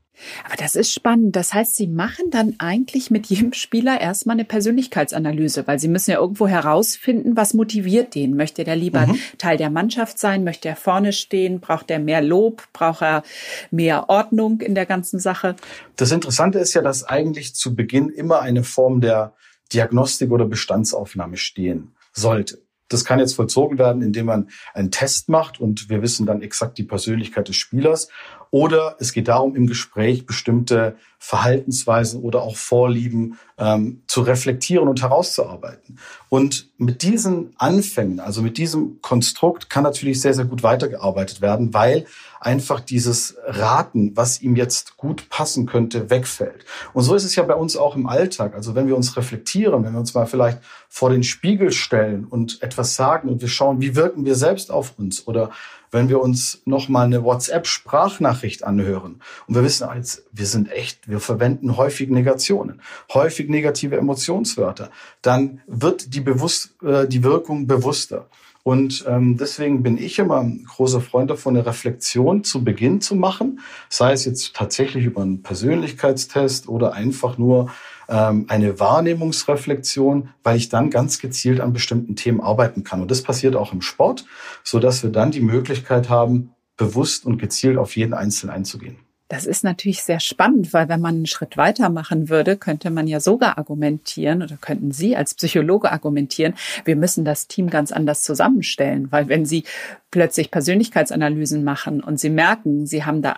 Aber 0.45 0.55
das 0.55 0.75
ist 0.75 0.91
spannend. 0.91 1.35
Das 1.35 1.53
heißt, 1.53 1.75
Sie 1.75 1.87
machen 1.87 2.29
dann 2.31 2.55
eigentlich 2.57 3.11
mit 3.11 3.27
jedem 3.27 3.53
Spieler 3.53 3.99
erstmal 3.99 4.35
eine 4.35 4.45
Persönlichkeitsanalyse, 4.45 5.67
weil 5.67 5.79
Sie 5.79 5.87
müssen 5.87 6.11
ja 6.11 6.19
irgendwo 6.19 6.47
herausfinden, 6.47 7.35
was 7.35 7.53
motiviert 7.53 8.15
den. 8.15 8.35
Möchte 8.35 8.63
der 8.63 8.75
lieber 8.75 9.07
mhm. 9.07 9.19
Teil 9.37 9.57
der 9.57 9.69
Mannschaft 9.69 10.19
sein? 10.19 10.43
Möchte 10.43 10.69
er 10.69 10.75
vorne 10.75 11.13
stehen? 11.13 11.59
Braucht 11.59 11.91
er 11.91 11.99
mehr 11.99 12.21
Lob? 12.21 12.63
Braucht 12.73 13.01
er 13.01 13.23
mehr 13.71 14.09
Ordnung 14.09 14.61
in 14.61 14.75
der 14.75 14.85
ganzen 14.85 15.19
Sache? 15.19 15.55
Das 15.95 16.11
Interessante 16.11 16.59
ist 16.59 16.73
ja, 16.73 16.81
dass 16.81 17.03
eigentlich 17.03 17.55
zu 17.55 17.75
Beginn 17.75 18.09
immer 18.09 18.41
eine 18.41 18.63
Form 18.63 19.01
der 19.01 19.33
Diagnostik 19.73 20.31
oder 20.31 20.45
Bestandsaufnahme 20.45 21.37
stehen 21.37 21.93
sollte. 22.13 22.59
Das 22.89 23.05
kann 23.05 23.19
jetzt 23.19 23.35
vollzogen 23.35 23.77
werden, 23.77 24.01
indem 24.01 24.25
man 24.25 24.49
einen 24.73 24.89
Test 24.89 25.29
macht 25.29 25.59
und 25.59 25.89
wir 25.89 26.01
wissen 26.01 26.25
dann 26.25 26.41
exakt 26.41 26.77
die 26.79 26.83
Persönlichkeit 26.83 27.47
des 27.47 27.55
Spielers. 27.55 28.09
Oder 28.51 28.95
es 28.99 29.13
geht 29.13 29.27
darum, 29.27 29.55
im 29.55 29.67
Gespräch 29.67 30.25
bestimmte 30.25 30.95
Verhaltensweisen 31.19 32.21
oder 32.21 32.41
auch 32.41 32.55
Vorlieben 32.55 33.37
ähm, 33.57 34.01
zu 34.07 34.21
reflektieren 34.21 34.87
und 34.87 35.01
herauszuarbeiten. 35.01 35.99
Und 36.29 36.69
mit 36.77 37.03
diesen 37.03 37.53
Anfängen, 37.57 38.19
also 38.19 38.41
mit 38.41 38.57
diesem 38.57 39.01
Konstrukt, 39.01 39.69
kann 39.69 39.83
natürlich 39.83 40.21
sehr, 40.21 40.33
sehr 40.33 40.45
gut 40.45 40.63
weitergearbeitet 40.63 41.41
werden, 41.41 41.73
weil 41.73 42.05
einfach 42.39 42.79
dieses 42.79 43.35
Raten, 43.45 44.15
was 44.15 44.41
ihm 44.41 44.55
jetzt 44.55 44.97
gut 44.97 45.29
passen 45.29 45.65
könnte, 45.65 46.09
wegfällt. 46.09 46.65
Und 46.93 47.03
so 47.03 47.15
ist 47.15 47.25
es 47.25 47.35
ja 47.35 47.43
bei 47.43 47.55
uns 47.55 47.75
auch 47.75 47.95
im 47.95 48.07
Alltag. 48.07 48.55
Also 48.55 48.75
wenn 48.75 48.87
wir 48.87 48.95
uns 48.95 49.17
reflektieren, 49.17 49.83
wenn 49.83 49.93
wir 49.93 49.99
uns 49.99 50.13
mal 50.13 50.25
vielleicht 50.25 50.59
vor 50.87 51.09
den 51.09 51.23
Spiegel 51.23 51.71
stellen 51.71 52.25
und 52.25 52.61
etwas 52.61 52.95
sagen 52.95 53.29
und 53.29 53.41
wir 53.41 53.49
schauen, 53.49 53.81
wie 53.81 53.95
wirken 53.95 54.25
wir 54.25 54.35
selbst 54.35 54.71
auf 54.71 54.97
uns 54.97 55.27
oder 55.27 55.51
wenn 55.91 56.09
wir 56.09 56.21
uns 56.21 56.61
nochmal 56.65 57.05
eine 57.05 57.23
WhatsApp-Sprachnachricht 57.23 58.63
anhören 58.63 59.21
und 59.47 59.55
wir 59.55 59.63
wissen 59.63 59.87
jetzt, 59.95 60.23
wir 60.31 60.45
sind 60.45 60.71
echt, 60.71 61.09
wir 61.09 61.19
verwenden 61.19 61.77
häufig 61.77 62.09
Negationen, 62.09 62.81
häufig 63.13 63.49
negative 63.49 63.97
Emotionswörter, 63.97 64.91
dann 65.21 65.61
wird 65.67 66.13
die, 66.13 66.21
bewusst, 66.21 66.75
äh, 66.83 67.07
die 67.07 67.23
Wirkung 67.23 67.67
bewusster. 67.67 68.27
Und 68.63 69.05
ähm, 69.07 69.37
deswegen 69.37 69.83
bin 69.83 69.97
ich 69.97 70.19
immer 70.19 70.39
ein 70.41 70.65
großer 70.67 71.01
Freund 71.01 71.29
davon, 71.29 71.55
eine 71.55 71.65
Reflexion 71.65 72.43
zu 72.43 72.63
Beginn 72.63 73.01
zu 73.01 73.15
machen, 73.15 73.61
sei 73.89 74.11
es 74.11 74.25
jetzt 74.25 74.55
tatsächlich 74.55 75.05
über 75.05 75.21
einen 75.21 75.41
Persönlichkeitstest 75.41 76.67
oder 76.67 76.93
einfach 76.93 77.37
nur 77.37 77.71
ähm, 78.09 78.45
eine 78.49 78.79
Wahrnehmungsreflexion, 78.79 80.29
weil 80.43 80.57
ich 80.57 80.69
dann 80.69 80.89
ganz 80.89 81.19
gezielt 81.19 81.61
an 81.61 81.73
bestimmten 81.73 82.15
Themen 82.15 82.41
arbeiten 82.41 82.83
kann. 82.83 83.01
Und 83.01 83.11
das 83.11 83.21
passiert 83.21 83.55
auch 83.55 83.71
im 83.71 83.81
Sport, 83.81 84.25
so 84.63 84.79
dass 84.79 85.03
wir 85.03 85.09
dann 85.09 85.31
die 85.31 85.41
Möglichkeit 85.41 86.09
haben, 86.09 86.51
bewusst 86.75 87.25
und 87.25 87.37
gezielt 87.37 87.77
auf 87.77 87.95
jeden 87.95 88.13
Einzelnen 88.13 88.55
einzugehen. 88.55 88.97
Das 89.29 89.45
ist 89.45 89.63
natürlich 89.63 90.01
sehr 90.01 90.19
spannend, 90.19 90.73
weil 90.73 90.89
wenn 90.89 91.01
man 91.01 91.15
einen 91.15 91.27
Schritt 91.27 91.55
weiter 91.55 91.89
machen 91.89 92.29
würde, 92.29 92.57
könnte 92.57 92.89
man 92.89 93.07
ja 93.07 93.19
sogar 93.19 93.59
argumentieren 93.59 94.41
oder 94.41 94.57
könnten 94.59 94.91
Sie 94.91 95.15
als 95.15 95.35
Psychologe 95.35 95.91
argumentieren, 95.91 96.55
wir 96.83 96.95
müssen 96.95 97.23
das 97.25 97.47
Team 97.47 97.69
ganz 97.69 97.91
anders 97.91 98.23
zusammenstellen, 98.23 99.11
weil 99.11 99.27
wenn 99.29 99.45
Sie 99.45 99.65
plötzlich 100.09 100.49
Persönlichkeitsanalysen 100.49 101.63
machen 101.63 102.01
und 102.01 102.19
Sie 102.19 102.31
merken, 102.31 102.87
Sie 102.87 103.05
haben 103.05 103.21
da 103.21 103.35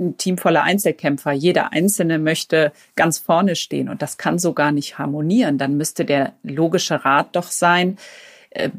ein 0.00 0.16
Team 0.16 0.38
voller 0.38 0.62
Einzelkämpfer. 0.62 1.32
Jeder 1.32 1.72
Einzelne 1.72 2.18
möchte 2.18 2.72
ganz 2.96 3.18
vorne 3.18 3.54
stehen 3.54 3.90
und 3.90 4.00
das 4.00 4.16
kann 4.16 4.38
so 4.38 4.54
gar 4.54 4.72
nicht 4.72 4.98
harmonieren. 4.98 5.58
Dann 5.58 5.76
müsste 5.76 6.06
der 6.06 6.32
logische 6.42 7.04
Rat 7.04 7.36
doch 7.36 7.50
sein, 7.50 7.98
äh, 8.54 8.70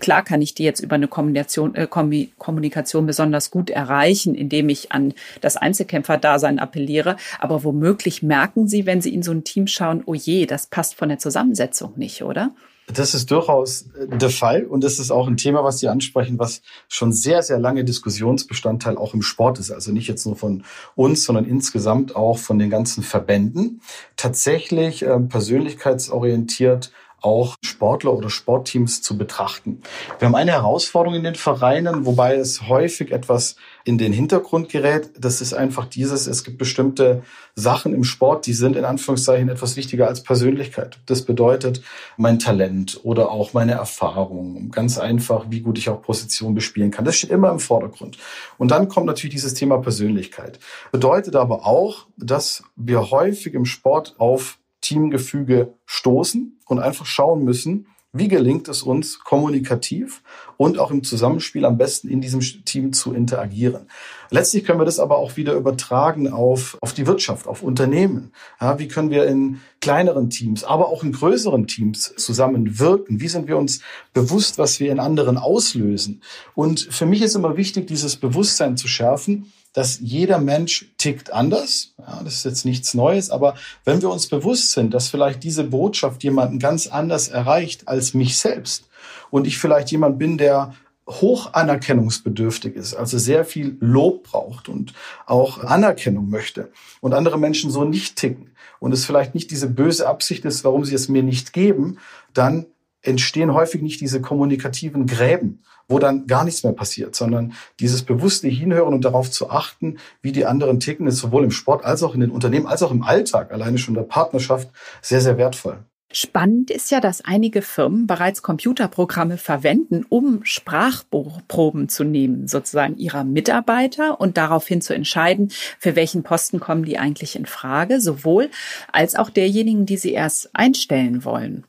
klar 0.00 0.22
kann 0.22 0.42
ich 0.42 0.54
die 0.54 0.64
jetzt 0.64 0.80
über 0.80 0.96
eine 0.96 1.08
Kommunikation, 1.08 1.74
äh, 1.74 1.86
Kommunikation 1.86 3.06
besonders 3.06 3.50
gut 3.50 3.70
erreichen, 3.70 4.34
indem 4.34 4.68
ich 4.68 4.92
an 4.92 5.14
das 5.40 5.56
Einzelkämpfer-Dasein 5.56 6.58
appelliere. 6.58 7.16
Aber 7.38 7.64
womöglich 7.64 8.22
merken 8.22 8.68
Sie, 8.68 8.86
wenn 8.86 9.00
Sie 9.00 9.14
in 9.14 9.22
so 9.22 9.32
ein 9.32 9.44
Team 9.44 9.66
schauen, 9.66 10.02
oh 10.06 10.14
je, 10.14 10.46
das 10.46 10.66
passt 10.66 10.94
von 10.94 11.08
der 11.08 11.18
Zusammensetzung 11.18 11.92
nicht, 11.96 12.22
oder? 12.22 12.52
Das 12.88 13.14
ist 13.14 13.30
durchaus 13.30 13.86
äh, 13.98 14.16
der 14.16 14.30
Fall 14.30 14.64
und 14.64 14.82
das 14.82 14.98
ist 14.98 15.10
auch 15.10 15.28
ein 15.28 15.36
Thema, 15.36 15.62
was 15.64 15.78
Sie 15.78 15.88
ansprechen, 15.88 16.38
was 16.38 16.62
schon 16.88 17.12
sehr, 17.12 17.42
sehr 17.42 17.58
lange 17.58 17.84
Diskussionsbestandteil 17.84 18.96
auch 18.96 19.14
im 19.14 19.22
Sport 19.22 19.58
ist. 19.58 19.70
Also 19.70 19.92
nicht 19.92 20.08
jetzt 20.08 20.26
nur 20.26 20.36
von 20.36 20.64
uns, 20.94 21.24
sondern 21.24 21.44
insgesamt 21.44 22.16
auch 22.16 22.38
von 22.38 22.58
den 22.58 22.70
ganzen 22.70 23.02
Verbänden. 23.02 23.80
Tatsächlich 24.16 25.02
äh, 25.04 25.18
persönlichkeitsorientiert 25.20 26.92
auch 27.22 27.56
Sportler 27.64 28.12
oder 28.12 28.30
Sportteams 28.30 29.02
zu 29.02 29.16
betrachten. 29.16 29.82
Wir 30.18 30.26
haben 30.26 30.34
eine 30.34 30.52
Herausforderung 30.52 31.16
in 31.16 31.24
den 31.24 31.34
Vereinen, 31.34 32.06
wobei 32.06 32.36
es 32.36 32.68
häufig 32.68 33.12
etwas 33.12 33.56
in 33.84 33.98
den 33.98 34.12
Hintergrund 34.12 34.68
gerät. 34.68 35.10
Das 35.18 35.40
ist 35.40 35.54
einfach 35.54 35.86
dieses, 35.86 36.26
es 36.26 36.44
gibt 36.44 36.58
bestimmte 36.58 37.22
Sachen 37.54 37.94
im 37.94 38.04
Sport, 38.04 38.46
die 38.46 38.52
sind 38.52 38.76
in 38.76 38.84
Anführungszeichen 38.84 39.48
etwas 39.48 39.76
wichtiger 39.76 40.06
als 40.08 40.22
Persönlichkeit. 40.22 40.98
Das 41.06 41.22
bedeutet 41.22 41.82
mein 42.16 42.38
Talent 42.38 43.00
oder 43.02 43.30
auch 43.30 43.52
meine 43.52 43.72
Erfahrung. 43.72 44.70
Ganz 44.70 44.98
einfach, 44.98 45.46
wie 45.50 45.60
gut 45.60 45.78
ich 45.78 45.88
auch 45.88 46.02
Position 46.02 46.54
bespielen 46.54 46.90
kann. 46.90 47.04
Das 47.04 47.16
steht 47.16 47.30
immer 47.30 47.50
im 47.50 47.58
Vordergrund. 47.58 48.18
Und 48.58 48.70
dann 48.70 48.88
kommt 48.88 49.06
natürlich 49.06 49.34
dieses 49.34 49.54
Thema 49.54 49.78
Persönlichkeit. 49.78 50.58
Bedeutet 50.92 51.36
aber 51.36 51.66
auch, 51.66 52.06
dass 52.16 52.64
wir 52.76 53.10
häufig 53.10 53.54
im 53.54 53.64
Sport 53.64 54.14
auf 54.18 54.58
Teamgefüge 54.82 55.72
stoßen 55.86 56.60
und 56.66 56.78
einfach 56.78 57.06
schauen 57.06 57.44
müssen, 57.44 57.86
Wie 58.14 58.28
gelingt 58.28 58.68
es 58.68 58.82
uns, 58.82 59.20
kommunikativ 59.20 60.22
und 60.58 60.78
auch 60.78 60.90
im 60.90 61.02
Zusammenspiel 61.02 61.64
am 61.64 61.78
besten 61.78 62.08
in 62.08 62.20
diesem 62.20 62.40
Team 62.40 62.92
zu 62.92 63.14
interagieren? 63.14 63.88
Letztlich 64.28 64.64
können 64.64 64.78
wir 64.78 64.84
das 64.84 65.00
aber 65.00 65.16
auch 65.16 65.38
wieder 65.38 65.54
übertragen 65.54 66.30
auf, 66.30 66.76
auf 66.82 66.92
die 66.92 67.06
Wirtschaft, 67.06 67.46
auf 67.46 67.62
Unternehmen. 67.62 68.32
Ja, 68.60 68.78
wie 68.78 68.86
können 68.86 69.08
wir 69.08 69.24
in 69.26 69.62
kleineren 69.80 70.28
Teams, 70.28 70.62
aber 70.62 70.88
auch 70.88 71.02
in 71.02 71.12
größeren 71.12 71.66
Teams 71.66 72.14
zusammenwirken? 72.18 73.18
Wie 73.18 73.28
sind 73.28 73.48
wir 73.48 73.56
uns 73.56 73.80
bewusst, 74.12 74.58
was 74.58 74.78
wir 74.78 74.92
in 74.92 75.00
anderen 75.00 75.38
auslösen? 75.38 76.20
Und 76.54 76.80
für 76.80 77.06
mich 77.06 77.22
ist 77.22 77.34
immer 77.34 77.56
wichtig, 77.56 77.86
dieses 77.86 78.16
Bewusstsein 78.16 78.76
zu 78.76 78.88
schärfen, 78.88 79.50
dass 79.72 79.98
jeder 80.00 80.38
Mensch 80.38 80.92
tickt 80.98 81.32
anders. 81.32 81.94
Ja, 81.98 82.20
das 82.22 82.36
ist 82.36 82.44
jetzt 82.44 82.64
nichts 82.64 82.94
Neues, 82.94 83.30
aber 83.30 83.54
wenn 83.84 84.02
wir 84.02 84.10
uns 84.10 84.26
bewusst 84.26 84.72
sind, 84.72 84.92
dass 84.94 85.08
vielleicht 85.08 85.42
diese 85.44 85.64
Botschaft 85.64 86.22
jemanden 86.22 86.58
ganz 86.58 86.86
anders 86.86 87.28
erreicht 87.28 87.88
als 87.88 88.14
mich 88.14 88.38
selbst 88.38 88.88
und 89.30 89.46
ich 89.46 89.58
vielleicht 89.58 89.90
jemand 89.90 90.18
bin, 90.18 90.38
der 90.38 90.74
hoch 91.08 91.52
anerkennungsbedürftig 91.52 92.76
ist, 92.76 92.94
also 92.94 93.18
sehr 93.18 93.44
viel 93.44 93.76
Lob 93.80 94.24
braucht 94.24 94.68
und 94.68 94.92
auch 95.26 95.64
Anerkennung 95.64 96.30
möchte 96.30 96.70
und 97.00 97.12
andere 97.12 97.38
Menschen 97.38 97.70
so 97.70 97.84
nicht 97.84 98.16
ticken 98.16 98.52
und 98.78 98.92
es 98.92 99.04
vielleicht 99.04 99.34
nicht 99.34 99.50
diese 99.50 99.68
böse 99.68 100.06
Absicht 100.06 100.44
ist, 100.44 100.64
warum 100.64 100.84
sie 100.84 100.94
es 100.94 101.08
mir 101.08 101.22
nicht 101.22 101.52
geben, 101.52 101.98
dann 102.34 102.66
entstehen 103.02 103.52
häufig 103.52 103.82
nicht 103.82 104.00
diese 104.00 104.20
kommunikativen 104.20 105.06
Gräben, 105.06 105.62
wo 105.88 105.98
dann 105.98 106.26
gar 106.26 106.44
nichts 106.44 106.62
mehr 106.62 106.72
passiert, 106.72 107.14
sondern 107.14 107.52
dieses 107.80 108.02
bewusste 108.02 108.48
Hinhören 108.48 108.94
und 108.94 109.04
darauf 109.04 109.30
zu 109.30 109.50
achten, 109.50 109.98
wie 110.22 110.32
die 110.32 110.46
anderen 110.46 110.80
ticken, 110.80 111.06
ist 111.06 111.18
sowohl 111.18 111.44
im 111.44 111.50
Sport 111.50 111.84
als 111.84 112.02
auch 112.02 112.14
in 112.14 112.20
den 112.20 112.30
Unternehmen, 112.30 112.66
als 112.66 112.82
auch 112.82 112.92
im 112.92 113.02
Alltag, 113.02 113.52
alleine 113.52 113.78
schon 113.78 113.94
der 113.94 114.02
Partnerschaft, 114.02 114.70
sehr, 115.02 115.20
sehr 115.20 115.36
wertvoll. 115.36 115.84
Spannend 116.12 116.70
ist 116.70 116.90
ja, 116.90 117.00
dass 117.00 117.24
einige 117.24 117.62
Firmen 117.62 118.06
bereits 118.06 118.42
Computerprogramme 118.42 119.38
verwenden, 119.38 120.04
um 120.08 120.44
Sprachproben 120.44 121.88
zu 121.88 122.04
nehmen, 122.04 122.48
sozusagen 122.48 122.98
ihrer 122.98 123.24
Mitarbeiter 123.24 124.20
und 124.20 124.36
daraufhin 124.36 124.82
zu 124.82 124.94
entscheiden, 124.94 125.50
für 125.78 125.96
welchen 125.96 126.22
Posten 126.22 126.60
kommen 126.60 126.84
die 126.84 126.98
eigentlich 126.98 127.34
in 127.34 127.46
Frage, 127.46 128.00
sowohl 128.00 128.50
als 128.92 129.14
auch 129.14 129.30
derjenigen, 129.30 129.86
die 129.86 129.96
sie 129.96 130.12
erst 130.12 130.50
einstellen 130.52 131.24
wollen. 131.24 131.64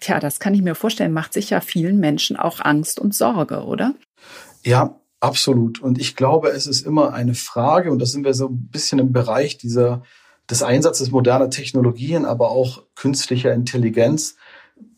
Tja, 0.00 0.18
das 0.18 0.40
kann 0.40 0.54
ich 0.54 0.62
mir 0.62 0.74
vorstellen, 0.74 1.12
macht 1.12 1.32
sich 1.32 1.50
ja 1.50 1.60
vielen 1.60 1.98
Menschen 2.00 2.36
auch 2.36 2.60
Angst 2.60 2.98
und 2.98 3.14
Sorge, 3.14 3.64
oder? 3.64 3.94
Ja, 4.64 4.98
absolut. 5.20 5.80
Und 5.80 6.00
ich 6.00 6.16
glaube, 6.16 6.48
es 6.48 6.66
ist 6.66 6.84
immer 6.84 7.14
eine 7.14 7.34
Frage, 7.34 7.92
und 7.92 8.00
da 8.00 8.06
sind 8.06 8.24
wir 8.24 8.34
so 8.34 8.48
ein 8.48 8.68
bisschen 8.70 8.98
im 8.98 9.12
Bereich 9.12 9.56
dieser 9.56 10.02
des 10.50 10.62
Einsatzes 10.62 11.10
moderner 11.10 11.50
Technologien, 11.50 12.24
aber 12.24 12.50
auch 12.50 12.82
künstlicher 12.94 13.52
Intelligenz, 13.52 14.36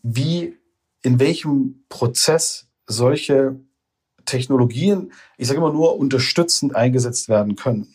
wie 0.03 0.57
in 1.01 1.19
welchem 1.19 1.85
Prozess 1.89 2.67
solche 2.85 3.59
Technologien, 4.25 5.13
ich 5.37 5.47
sage 5.47 5.59
immer 5.59 5.71
nur, 5.71 5.97
unterstützend 5.97 6.75
eingesetzt 6.75 7.29
werden 7.29 7.55
können. 7.55 7.87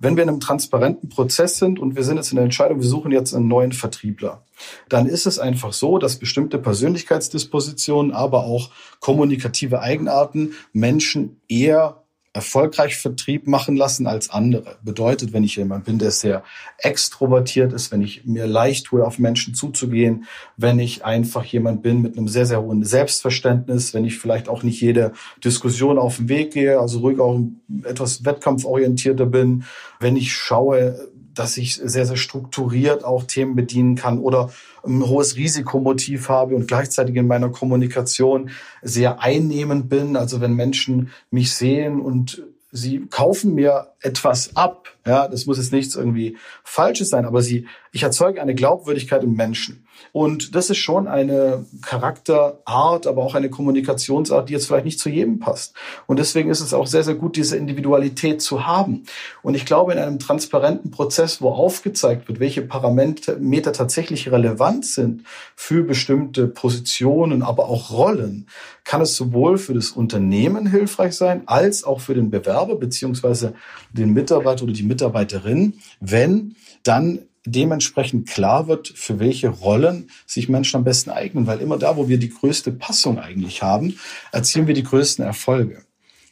Wenn 0.00 0.16
wir 0.16 0.22
in 0.22 0.28
einem 0.28 0.40
transparenten 0.40 1.08
Prozess 1.08 1.58
sind 1.58 1.78
und 1.78 1.96
wir 1.96 2.04
sind 2.04 2.16
jetzt 2.16 2.32
in 2.32 2.36
der 2.36 2.44
Entscheidung, 2.44 2.80
wir 2.80 2.88
suchen 2.88 3.12
jetzt 3.12 3.34
einen 3.34 3.48
neuen 3.48 3.72
Vertriebler, 3.72 4.44
dann 4.88 5.06
ist 5.06 5.26
es 5.26 5.38
einfach 5.38 5.72
so, 5.72 5.98
dass 5.98 6.18
bestimmte 6.18 6.58
Persönlichkeitsdispositionen, 6.58 8.12
aber 8.12 8.44
auch 8.44 8.70
kommunikative 9.00 9.80
Eigenarten 9.80 10.54
Menschen 10.72 11.40
eher 11.48 12.01
erfolgreich 12.34 12.96
Vertrieb 12.96 13.46
machen 13.46 13.76
lassen 13.76 14.06
als 14.06 14.30
andere. 14.30 14.76
Bedeutet, 14.82 15.34
wenn 15.34 15.44
ich 15.44 15.56
jemand 15.56 15.84
bin, 15.84 15.98
der 15.98 16.10
sehr 16.10 16.42
extrovertiert 16.78 17.74
ist, 17.74 17.92
wenn 17.92 18.00
ich 18.00 18.24
mir 18.24 18.46
leicht 18.46 18.86
tue, 18.86 19.06
auf 19.06 19.18
Menschen 19.18 19.54
zuzugehen, 19.54 20.24
wenn 20.56 20.78
ich 20.78 21.04
einfach 21.04 21.44
jemand 21.44 21.82
bin 21.82 22.00
mit 22.00 22.16
einem 22.16 22.28
sehr, 22.28 22.46
sehr 22.46 22.62
hohen 22.62 22.84
Selbstverständnis, 22.84 23.92
wenn 23.92 24.06
ich 24.06 24.18
vielleicht 24.18 24.48
auch 24.48 24.62
nicht 24.62 24.80
jede 24.80 25.12
Diskussion 25.44 25.98
auf 25.98 26.16
den 26.16 26.30
Weg 26.30 26.52
gehe, 26.52 26.80
also 26.80 27.00
ruhig 27.00 27.20
auch 27.20 27.38
etwas 27.84 28.24
wettkampforientierter 28.24 29.26
bin, 29.26 29.64
wenn 30.00 30.16
ich 30.16 30.32
schaue, 30.32 31.11
dass 31.34 31.56
ich 31.56 31.76
sehr, 31.76 32.06
sehr 32.06 32.16
strukturiert 32.16 33.04
auch 33.04 33.24
Themen 33.24 33.54
bedienen 33.54 33.94
kann 33.94 34.18
oder 34.18 34.52
ein 34.84 35.06
hohes 35.06 35.36
Risikomotiv 35.36 36.28
habe 36.28 36.54
und 36.54 36.68
gleichzeitig 36.68 37.16
in 37.16 37.26
meiner 37.26 37.50
Kommunikation 37.50 38.50
sehr 38.82 39.20
einnehmend 39.20 39.88
bin. 39.88 40.16
Also 40.16 40.40
wenn 40.40 40.54
Menschen 40.54 41.10
mich 41.30 41.54
sehen 41.54 42.00
und 42.00 42.42
sie 42.72 43.06
kaufen 43.10 43.54
mir 43.54 43.88
etwas 44.00 44.56
ab, 44.56 44.88
ja, 45.06 45.28
das 45.28 45.46
muss 45.46 45.58
jetzt 45.58 45.72
nichts 45.72 45.94
irgendwie 45.94 46.36
Falsches 46.64 47.10
sein, 47.10 47.26
aber 47.26 47.42
sie, 47.42 47.66
ich 47.92 48.02
erzeuge 48.02 48.40
eine 48.40 48.54
Glaubwürdigkeit 48.54 49.22
im 49.22 49.34
Menschen. 49.34 49.86
Und 50.12 50.54
das 50.54 50.68
ist 50.68 50.78
schon 50.78 51.08
eine 51.08 51.64
Charakterart, 51.82 53.06
aber 53.06 53.22
auch 53.22 53.34
eine 53.34 53.48
Kommunikationsart, 53.48 54.48
die 54.48 54.52
jetzt 54.52 54.66
vielleicht 54.66 54.84
nicht 54.84 55.00
zu 55.00 55.08
jedem 55.08 55.38
passt. 55.38 55.74
Und 56.06 56.18
deswegen 56.18 56.50
ist 56.50 56.60
es 56.60 56.74
auch 56.74 56.86
sehr, 56.86 57.02
sehr 57.02 57.14
gut, 57.14 57.36
diese 57.36 57.56
Individualität 57.56 58.42
zu 58.42 58.66
haben. 58.66 59.04
Und 59.42 59.54
ich 59.54 59.64
glaube, 59.64 59.92
in 59.92 59.98
einem 59.98 60.18
transparenten 60.18 60.90
Prozess, 60.90 61.40
wo 61.40 61.50
aufgezeigt 61.50 62.28
wird, 62.28 62.40
welche 62.40 62.62
Parameter 62.62 63.72
tatsächlich 63.72 64.30
relevant 64.30 64.84
sind 64.84 65.24
für 65.56 65.82
bestimmte 65.82 66.46
Positionen, 66.46 67.42
aber 67.42 67.68
auch 67.68 67.90
Rollen, 67.90 68.46
kann 68.84 69.00
es 69.00 69.16
sowohl 69.16 69.58
für 69.58 69.74
das 69.74 69.90
Unternehmen 69.90 70.66
hilfreich 70.66 71.14
sein, 71.14 71.42
als 71.46 71.84
auch 71.84 72.00
für 72.00 72.14
den 72.14 72.30
Bewerber 72.30 72.76
beziehungsweise 72.76 73.54
den 73.92 74.12
Mitarbeiter 74.12 74.64
oder 74.64 74.72
die 74.72 74.82
Mitarbeiterin, 74.82 75.74
wenn 76.00 76.56
dann 76.82 77.20
dementsprechend 77.44 78.28
klar 78.28 78.68
wird, 78.68 78.88
für 78.88 79.18
welche 79.18 79.48
Rollen 79.48 80.10
sich 80.26 80.48
Menschen 80.48 80.76
am 80.76 80.84
besten 80.84 81.10
eignen. 81.10 81.46
Weil 81.46 81.60
immer 81.60 81.78
da, 81.78 81.96
wo 81.96 82.08
wir 82.08 82.18
die 82.18 82.30
größte 82.30 82.72
Passung 82.72 83.18
eigentlich 83.18 83.62
haben, 83.62 83.98
erzielen 84.30 84.66
wir 84.66 84.74
die 84.74 84.84
größten 84.84 85.24
Erfolge. 85.24 85.82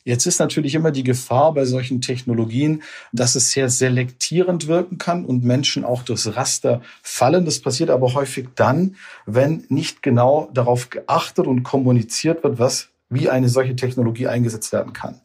Jetzt 0.05 0.27
ist 0.27 0.38
natürlich 0.38 0.75
immer 0.75 0.92
die 0.92 1.05
Gefahr 1.05 1.53
bei 1.53 1.66
solchen 1.66 2.01
Technologien, 2.01 2.83
dass 3.12 3.35
es 3.35 3.51
sehr 3.53 3.68
selektierend 3.68 4.66
wirken 4.66 4.96
kann 4.96 5.27
und 5.27 5.44
Menschen 5.44 5.85
auch 5.85 6.03
durchs 6.03 6.35
Raster 6.35 6.81
fallen. 7.03 7.44
Das 7.44 7.61
passiert 7.61 7.90
aber 7.90 8.14
häufig 8.14 8.49
dann, 8.55 8.96
wenn 9.27 9.66
nicht 9.68 10.03
genau 10.03 10.49
darauf 10.55 10.88
geachtet 10.88 11.46
und 11.46 11.64
kommuniziert 11.64 12.42
wird, 12.42 12.59
was, 12.59 12.88
wie 13.11 13.29
eine 13.29 13.51
solche 13.51 13.77
Technologie 13.77 14.27
eingesetzt 14.27 14.73
werden 14.73 14.94
kann. 14.94 15.20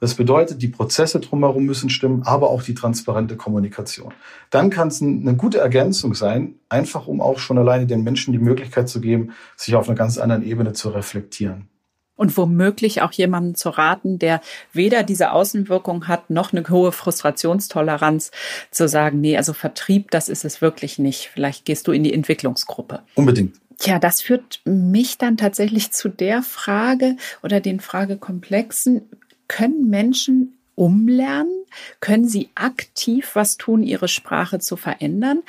Das 0.00 0.14
bedeutet, 0.14 0.62
die 0.62 0.68
Prozesse 0.68 1.20
drumherum 1.20 1.64
müssen 1.64 1.90
stimmen, 1.90 2.22
aber 2.24 2.50
auch 2.50 2.62
die 2.62 2.74
transparente 2.74 3.36
Kommunikation. 3.36 4.12
Dann 4.50 4.70
kann 4.70 4.88
es 4.88 5.02
eine 5.02 5.36
gute 5.36 5.58
Ergänzung 5.58 6.14
sein, 6.14 6.54
einfach 6.68 7.06
um 7.06 7.20
auch 7.20 7.38
schon 7.38 7.58
alleine 7.58 7.86
den 7.86 8.02
Menschen 8.02 8.32
die 8.32 8.38
Möglichkeit 8.38 8.88
zu 8.88 9.00
geben, 9.00 9.32
sich 9.56 9.74
auf 9.74 9.88
einer 9.88 9.96
ganz 9.96 10.18
anderen 10.18 10.42
Ebene 10.42 10.72
zu 10.72 10.90
reflektieren. 10.90 11.68
Und 12.16 12.36
womöglich 12.38 13.02
auch 13.02 13.12
jemanden 13.12 13.54
zu 13.54 13.68
raten, 13.68 14.18
der 14.18 14.40
weder 14.72 15.02
diese 15.02 15.32
Außenwirkung 15.32 16.08
hat, 16.08 16.30
noch 16.30 16.52
eine 16.52 16.66
hohe 16.68 16.90
Frustrationstoleranz, 16.90 18.30
zu 18.70 18.88
sagen, 18.88 19.20
nee, 19.20 19.36
also 19.36 19.52
Vertrieb, 19.52 20.10
das 20.10 20.30
ist 20.30 20.46
es 20.46 20.62
wirklich 20.62 20.98
nicht. 20.98 21.30
Vielleicht 21.32 21.66
gehst 21.66 21.86
du 21.86 21.92
in 21.92 22.02
die 22.04 22.14
Entwicklungsgruppe. 22.14 23.02
Unbedingt. 23.14 23.60
Tja, 23.78 23.98
das 23.98 24.22
führt 24.22 24.62
mich 24.64 25.18
dann 25.18 25.36
tatsächlich 25.36 25.92
zu 25.92 26.08
der 26.08 26.42
Frage 26.42 27.16
oder 27.42 27.60
den 27.60 27.80
Fragekomplexen, 27.80 29.02
können 29.48 29.88
Menschen 29.88 30.58
umlernen? 30.74 31.64
Können 32.00 32.28
sie 32.28 32.50
aktiv 32.54 33.30
was 33.34 33.56
tun, 33.56 33.82
ihre 33.82 34.08
Sprache 34.08 34.58
zu 34.58 34.76
verändern? 34.76 35.42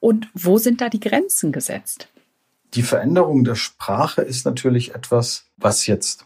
Und 0.00 0.28
wo 0.34 0.58
sind 0.58 0.80
da 0.80 0.88
die 0.88 1.00
Grenzen 1.00 1.52
gesetzt? 1.52 2.08
Die 2.74 2.82
Veränderung 2.82 3.44
der 3.44 3.56
Sprache 3.56 4.22
ist 4.22 4.46
natürlich 4.46 4.94
etwas, 4.94 5.44
was 5.56 5.86
jetzt 5.86 6.24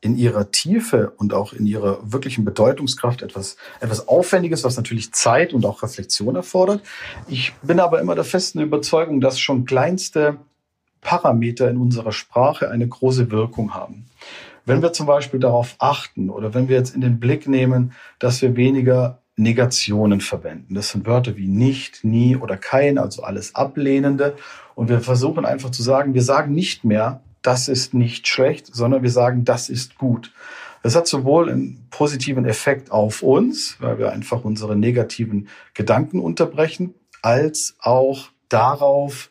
in 0.00 0.16
ihrer 0.16 0.50
Tiefe 0.50 1.12
und 1.16 1.32
auch 1.32 1.52
in 1.52 1.66
ihrer 1.66 2.12
wirklichen 2.12 2.44
Bedeutungskraft 2.44 3.22
etwas, 3.22 3.56
etwas 3.80 4.08
Aufwendiges, 4.08 4.62
was 4.62 4.76
natürlich 4.76 5.12
Zeit 5.12 5.52
und 5.52 5.64
auch 5.64 5.82
Reflexion 5.82 6.36
erfordert. 6.36 6.82
Ich 7.28 7.54
bin 7.62 7.80
aber 7.80 8.00
immer 8.00 8.14
der 8.14 8.24
festen 8.24 8.60
Überzeugung, 8.60 9.20
dass 9.20 9.38
schon 9.38 9.64
kleinste 9.64 10.36
Parameter 11.00 11.70
in 11.70 11.78
unserer 11.78 12.12
Sprache 12.12 12.70
eine 12.70 12.86
große 12.86 13.30
Wirkung 13.30 13.74
haben. 13.74 14.06
Wenn 14.66 14.82
wir 14.82 14.92
zum 14.92 15.06
Beispiel 15.06 15.40
darauf 15.40 15.76
achten 15.78 16.28
oder 16.28 16.52
wenn 16.52 16.68
wir 16.68 16.76
jetzt 16.76 16.94
in 16.94 17.00
den 17.00 17.18
Blick 17.20 17.48
nehmen, 17.48 17.92
dass 18.18 18.42
wir 18.42 18.56
weniger 18.56 19.22
Negationen 19.36 20.20
verwenden. 20.20 20.74
Das 20.74 20.90
sind 20.90 21.06
Wörter 21.06 21.36
wie 21.36 21.46
nicht, 21.46 22.04
nie 22.04 22.36
oder 22.36 22.56
kein, 22.56 22.98
also 22.98 23.22
alles 23.22 23.54
Ablehnende. 23.54 24.34
Und 24.74 24.88
wir 24.88 25.00
versuchen 25.00 25.44
einfach 25.44 25.70
zu 25.70 25.82
sagen, 25.82 26.14
wir 26.14 26.22
sagen 26.22 26.52
nicht 26.52 26.84
mehr, 26.84 27.20
das 27.42 27.68
ist 27.68 27.94
nicht 27.94 28.26
schlecht, 28.26 28.74
sondern 28.74 29.02
wir 29.02 29.10
sagen, 29.10 29.44
das 29.44 29.68
ist 29.68 29.98
gut. 29.98 30.32
Das 30.82 30.96
hat 30.96 31.06
sowohl 31.06 31.50
einen 31.50 31.86
positiven 31.90 32.44
Effekt 32.44 32.90
auf 32.90 33.22
uns, 33.22 33.76
weil 33.80 33.98
wir 33.98 34.12
einfach 34.12 34.44
unsere 34.44 34.74
negativen 34.74 35.48
Gedanken 35.74 36.18
unterbrechen, 36.18 36.94
als 37.22 37.76
auch 37.80 38.28
darauf, 38.48 39.30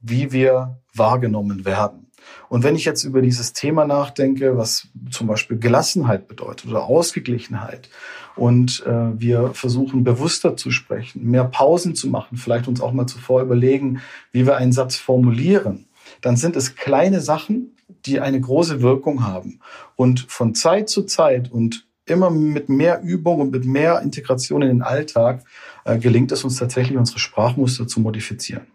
wie 0.00 0.32
wir 0.32 0.78
wahrgenommen 0.94 1.64
werden. 1.64 2.01
Und 2.48 2.64
wenn 2.64 2.76
ich 2.76 2.84
jetzt 2.84 3.04
über 3.04 3.22
dieses 3.22 3.52
Thema 3.52 3.86
nachdenke, 3.86 4.56
was 4.56 4.88
zum 5.10 5.26
Beispiel 5.26 5.58
Gelassenheit 5.58 6.28
bedeutet 6.28 6.70
oder 6.70 6.84
Ausgeglichenheit, 6.84 7.88
und 8.34 8.82
äh, 8.86 9.20
wir 9.20 9.52
versuchen 9.52 10.04
bewusster 10.04 10.56
zu 10.56 10.70
sprechen, 10.70 11.30
mehr 11.30 11.44
Pausen 11.44 11.94
zu 11.94 12.08
machen, 12.08 12.38
vielleicht 12.38 12.66
uns 12.68 12.80
auch 12.80 12.92
mal 12.92 13.06
zuvor 13.06 13.42
überlegen, 13.42 14.00
wie 14.32 14.46
wir 14.46 14.56
einen 14.56 14.72
Satz 14.72 14.96
formulieren, 14.96 15.86
dann 16.20 16.36
sind 16.36 16.56
es 16.56 16.74
kleine 16.74 17.20
Sachen, 17.20 17.76
die 18.06 18.20
eine 18.20 18.40
große 18.40 18.80
Wirkung 18.80 19.24
haben. 19.24 19.60
Und 19.96 20.20
von 20.28 20.54
Zeit 20.54 20.88
zu 20.88 21.02
Zeit 21.02 21.50
und 21.52 21.86
immer 22.06 22.30
mit 22.30 22.68
mehr 22.68 23.02
Übung 23.02 23.40
und 23.40 23.52
mit 23.52 23.64
mehr 23.64 24.00
Integration 24.00 24.62
in 24.62 24.68
den 24.68 24.82
Alltag 24.82 25.44
äh, 25.84 25.98
gelingt 25.98 26.32
es 26.32 26.44
uns 26.44 26.56
tatsächlich, 26.56 26.98
unsere 26.98 27.18
Sprachmuster 27.18 27.86
zu 27.86 28.00
modifizieren. 28.00 28.66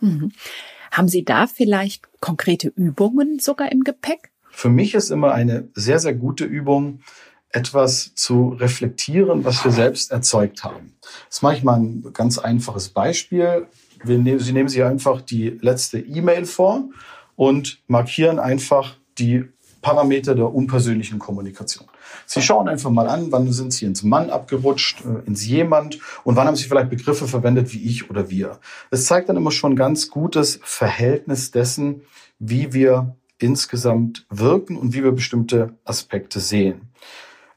Mhm. 0.00 0.32
Haben 0.94 1.08
Sie 1.08 1.24
da 1.24 1.48
vielleicht 1.48 2.06
konkrete 2.20 2.68
Übungen 2.68 3.40
sogar 3.40 3.72
im 3.72 3.82
Gepäck? 3.82 4.30
Für 4.50 4.68
mich 4.68 4.94
ist 4.94 5.10
immer 5.10 5.34
eine 5.34 5.68
sehr, 5.74 5.98
sehr 5.98 6.14
gute 6.14 6.44
Übung, 6.44 7.00
etwas 7.50 8.14
zu 8.14 8.50
reflektieren, 8.50 9.44
was 9.44 9.64
wir 9.64 9.72
selbst 9.72 10.12
erzeugt 10.12 10.62
haben. 10.62 10.94
Das 11.28 11.42
mache 11.42 11.56
ich 11.56 11.64
mal 11.64 11.80
ein 11.80 12.12
ganz 12.12 12.38
einfaches 12.38 12.90
Beispiel. 12.90 13.66
Nehmen, 14.04 14.38
Sie 14.38 14.52
nehmen 14.52 14.68
sich 14.68 14.84
einfach 14.84 15.20
die 15.20 15.58
letzte 15.60 15.98
E-Mail 15.98 16.44
vor 16.44 16.88
und 17.34 17.82
markieren 17.88 18.38
einfach 18.38 18.94
die 19.18 19.46
Parameter 19.84 20.34
der 20.34 20.52
unpersönlichen 20.52 21.18
Kommunikation. 21.18 21.86
Sie 22.24 22.40
schauen 22.40 22.68
einfach 22.68 22.90
mal 22.90 23.06
an, 23.06 23.30
wann 23.30 23.52
sind 23.52 23.74
Sie 23.74 23.84
ins 23.84 24.02
Mann 24.02 24.30
abgerutscht, 24.30 25.04
äh, 25.04 25.26
ins 25.26 25.46
Jemand 25.46 25.98
und 26.24 26.36
wann 26.36 26.46
haben 26.46 26.56
Sie 26.56 26.64
vielleicht 26.64 26.88
Begriffe 26.88 27.28
verwendet 27.28 27.72
wie 27.74 27.84
ich 27.84 28.08
oder 28.08 28.30
wir. 28.30 28.58
Das 28.90 29.04
zeigt 29.04 29.28
dann 29.28 29.36
immer 29.36 29.50
schon 29.50 29.76
ganz 29.76 30.08
gutes 30.08 30.58
Verhältnis 30.62 31.50
dessen, 31.50 32.00
wie 32.38 32.72
wir 32.72 33.14
insgesamt 33.38 34.26
wirken 34.30 34.78
und 34.78 34.94
wie 34.94 35.04
wir 35.04 35.12
bestimmte 35.12 35.76
Aspekte 35.84 36.40
sehen. 36.40 36.88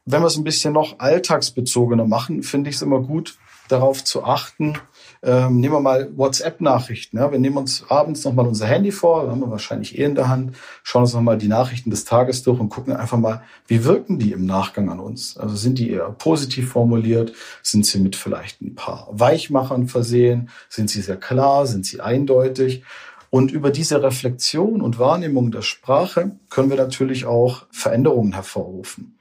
Wenn 0.04 0.20
wir 0.20 0.26
es 0.26 0.36
ein 0.36 0.44
bisschen 0.44 0.74
noch 0.74 0.98
alltagsbezogener 0.98 2.06
machen, 2.06 2.42
finde 2.42 2.68
ich 2.68 2.76
es 2.76 2.82
immer 2.82 3.00
gut, 3.00 3.38
darauf 3.68 4.04
zu 4.04 4.22
achten, 4.24 4.74
ähm, 5.22 5.60
nehmen 5.60 5.74
wir 5.74 5.80
mal 5.80 6.10
WhatsApp-Nachrichten. 6.16 7.18
Ja? 7.18 7.30
Wir 7.32 7.38
nehmen 7.38 7.56
uns 7.56 7.84
abends 7.88 8.24
nochmal 8.24 8.46
unser 8.46 8.66
Handy 8.66 8.92
vor, 8.92 9.28
haben 9.28 9.40
wir 9.40 9.50
wahrscheinlich 9.50 9.98
eh 9.98 10.04
in 10.04 10.14
der 10.14 10.28
Hand, 10.28 10.56
schauen 10.82 11.02
uns 11.02 11.14
nochmal 11.14 11.38
die 11.38 11.48
Nachrichten 11.48 11.90
des 11.90 12.04
Tages 12.04 12.42
durch 12.42 12.60
und 12.60 12.68
gucken 12.68 12.94
einfach 12.94 13.18
mal, 13.18 13.42
wie 13.66 13.84
wirken 13.84 14.18
die 14.18 14.32
im 14.32 14.46
Nachgang 14.46 14.90
an 14.90 15.00
uns? 15.00 15.36
Also 15.36 15.56
sind 15.56 15.78
die 15.78 15.90
eher 15.90 16.10
positiv 16.10 16.70
formuliert? 16.70 17.32
Sind 17.62 17.86
sie 17.86 17.98
mit 17.98 18.16
vielleicht 18.16 18.60
ein 18.60 18.74
paar 18.74 19.08
Weichmachern 19.10 19.88
versehen? 19.88 20.50
Sind 20.68 20.90
sie 20.90 21.00
sehr 21.00 21.16
klar? 21.16 21.66
Sind 21.66 21.86
sie 21.86 22.00
eindeutig? 22.00 22.84
Und 23.30 23.52
über 23.52 23.70
diese 23.70 24.02
Reflexion 24.02 24.80
und 24.80 24.98
Wahrnehmung 24.98 25.50
der 25.50 25.62
Sprache 25.62 26.32
können 26.48 26.70
wir 26.70 26.76
natürlich 26.76 27.26
auch 27.26 27.66
Veränderungen 27.70 28.32
hervorrufen. 28.32 29.18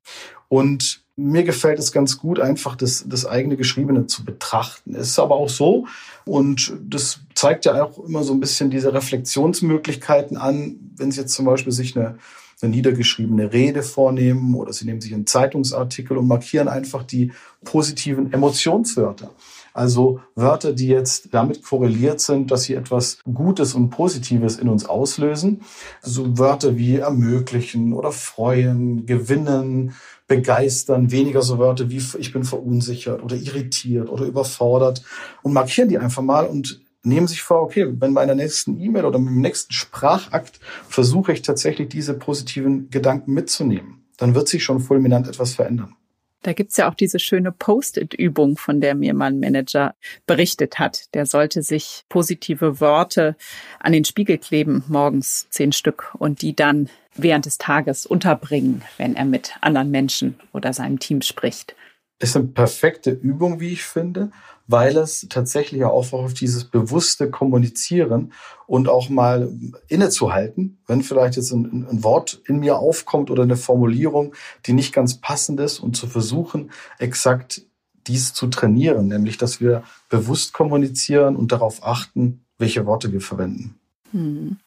Und 0.47 1.01
mir 1.17 1.43
gefällt 1.43 1.79
es 1.79 1.91
ganz 1.91 2.17
gut, 2.19 2.39
einfach 2.39 2.75
das, 2.75 3.03
das 3.07 3.25
eigene 3.25 3.57
Geschriebene 3.57 4.05
zu 4.05 4.23
betrachten. 4.23 4.95
Es 4.95 5.09
ist 5.09 5.19
aber 5.19 5.35
auch 5.35 5.49
so, 5.49 5.87
und 6.25 6.73
das 6.87 7.19
zeigt 7.33 7.65
ja 7.65 7.83
auch 7.83 7.97
immer 8.05 8.23
so 8.23 8.33
ein 8.33 8.39
bisschen 8.39 8.69
diese 8.69 8.93
Reflexionsmöglichkeiten 8.93 10.37
an, 10.37 10.75
wenn 10.95 11.11
Sie 11.11 11.19
jetzt 11.19 11.33
zum 11.33 11.45
Beispiel 11.45 11.73
sich 11.73 11.97
eine, 11.97 12.19
eine 12.61 12.71
niedergeschriebene 12.71 13.51
Rede 13.51 13.81
vornehmen 13.81 14.53
oder 14.53 14.71
Sie 14.73 14.85
nehmen 14.85 15.01
sich 15.01 15.13
einen 15.13 15.25
Zeitungsartikel 15.25 16.17
und 16.17 16.27
markieren 16.27 16.67
einfach 16.67 17.03
die 17.03 17.31
positiven 17.63 18.31
Emotionswörter. 18.31 19.31
Also 19.77 20.21
Wörter, 20.33 20.73
die 20.73 20.87
jetzt 20.87 21.35
damit 21.35 21.61
korreliert 21.61 22.19
sind, 22.19 22.49
dass 22.49 22.63
sie 22.63 22.73
etwas 22.73 23.19
Gutes 23.31 23.75
und 23.75 23.91
Positives 23.91 24.57
in 24.57 24.69
uns 24.69 24.85
auslösen. 24.85 25.61
So 26.01 26.39
Wörter 26.39 26.77
wie 26.77 26.95
ermöglichen 26.95 27.93
oder 27.93 28.11
freuen, 28.11 29.05
gewinnen, 29.05 29.93
begeistern, 30.27 31.11
weniger 31.11 31.41
so 31.41 31.57
Wörter 31.57 31.89
wie 31.89 32.01
ich 32.19 32.33
bin 32.33 32.43
verunsichert 32.43 33.23
oder 33.23 33.35
irritiert 33.35 34.09
oder 34.09 34.25
überfordert 34.25 35.01
und 35.41 35.53
markieren 35.53 35.89
die 35.89 35.97
einfach 35.97 36.21
mal 36.21 36.45
und 36.45 36.81
nehmen 37.03 37.27
sich 37.27 37.41
vor, 37.41 37.61
okay, 37.61 37.87
wenn 37.99 38.13
bei 38.13 38.21
einer 38.21 38.35
nächsten 38.35 38.79
E-Mail 38.79 39.05
oder 39.05 39.17
im 39.17 39.41
nächsten 39.41 39.73
Sprachakt 39.73 40.59
versuche 40.89 41.31
ich 41.31 41.41
tatsächlich 41.41 41.89
diese 41.89 42.13
positiven 42.13 42.89
Gedanken 42.89 43.33
mitzunehmen, 43.33 44.03
dann 44.17 44.35
wird 44.35 44.49
sich 44.49 44.63
schon 44.63 44.81
fulminant 44.81 45.27
etwas 45.27 45.53
verändern. 45.55 45.95
Da 46.43 46.53
gibt's 46.53 46.77
ja 46.77 46.89
auch 46.89 46.93
diese 46.93 47.19
schöne 47.19 47.51
Post-it-Übung, 47.51 48.57
von 48.57 48.79
der 48.79 48.95
mir 48.95 49.13
mein 49.13 49.39
Manager 49.39 49.95
berichtet 50.25 50.79
hat. 50.79 51.13
Der 51.13 51.25
sollte 51.25 51.63
sich 51.63 52.03
positive 52.09 52.79
Worte 52.79 53.35
an 53.79 53.91
den 53.91 54.05
Spiegel 54.05 54.37
kleben, 54.37 54.83
morgens 54.87 55.47
zehn 55.49 55.71
Stück, 55.71 56.15
und 56.17 56.41
die 56.41 56.55
dann 56.55 56.89
während 57.15 57.45
des 57.45 57.57
Tages 57.57 58.05
unterbringen, 58.05 58.83
wenn 58.97 59.15
er 59.15 59.25
mit 59.25 59.55
anderen 59.61 59.91
Menschen 59.91 60.39
oder 60.53 60.73
seinem 60.73 60.99
Team 60.99 61.21
spricht. 61.21 61.75
Ist 62.19 62.35
eine 62.35 62.47
perfekte 62.47 63.11
Übung, 63.11 63.59
wie 63.59 63.73
ich 63.73 63.83
finde, 63.83 64.31
weil 64.67 64.97
es 64.97 65.25
tatsächlich 65.29 65.83
auch 65.85 66.11
auf 66.11 66.33
dieses 66.33 66.65
bewusste 66.65 67.31
Kommunizieren 67.31 68.33
und 68.67 68.89
auch 68.89 69.09
mal 69.09 69.51
innezuhalten, 69.87 70.77
wenn 70.85 71.01
vielleicht 71.01 71.37
jetzt 71.37 71.51
ein, 71.51 71.87
ein, 71.89 72.03
Wort 72.03 72.41
in 72.45 72.59
mir 72.59 72.77
aufkommt 72.77 73.31
oder 73.31 73.43
eine 73.43 73.55
Formulierung, 73.55 74.35
die 74.65 74.73
nicht 74.73 74.93
ganz 74.93 75.19
passend 75.19 75.59
ist 75.61 75.79
und 75.79 75.95
zu 75.95 76.07
versuchen, 76.07 76.71
exakt 76.99 77.61
dies 78.07 78.33
zu 78.33 78.47
trainieren, 78.47 79.07
nämlich 79.07 79.37
dass 79.37 79.61
wir 79.61 79.83
bewusst 80.09 80.53
kommunizieren 80.53 81.35
und 81.35 81.51
darauf 81.51 81.83
achten, 81.83 82.45
welche 82.57 82.85
Worte 82.85 83.11
wir 83.11 83.21
verwenden. 83.21 83.79
Hm. 84.11 84.57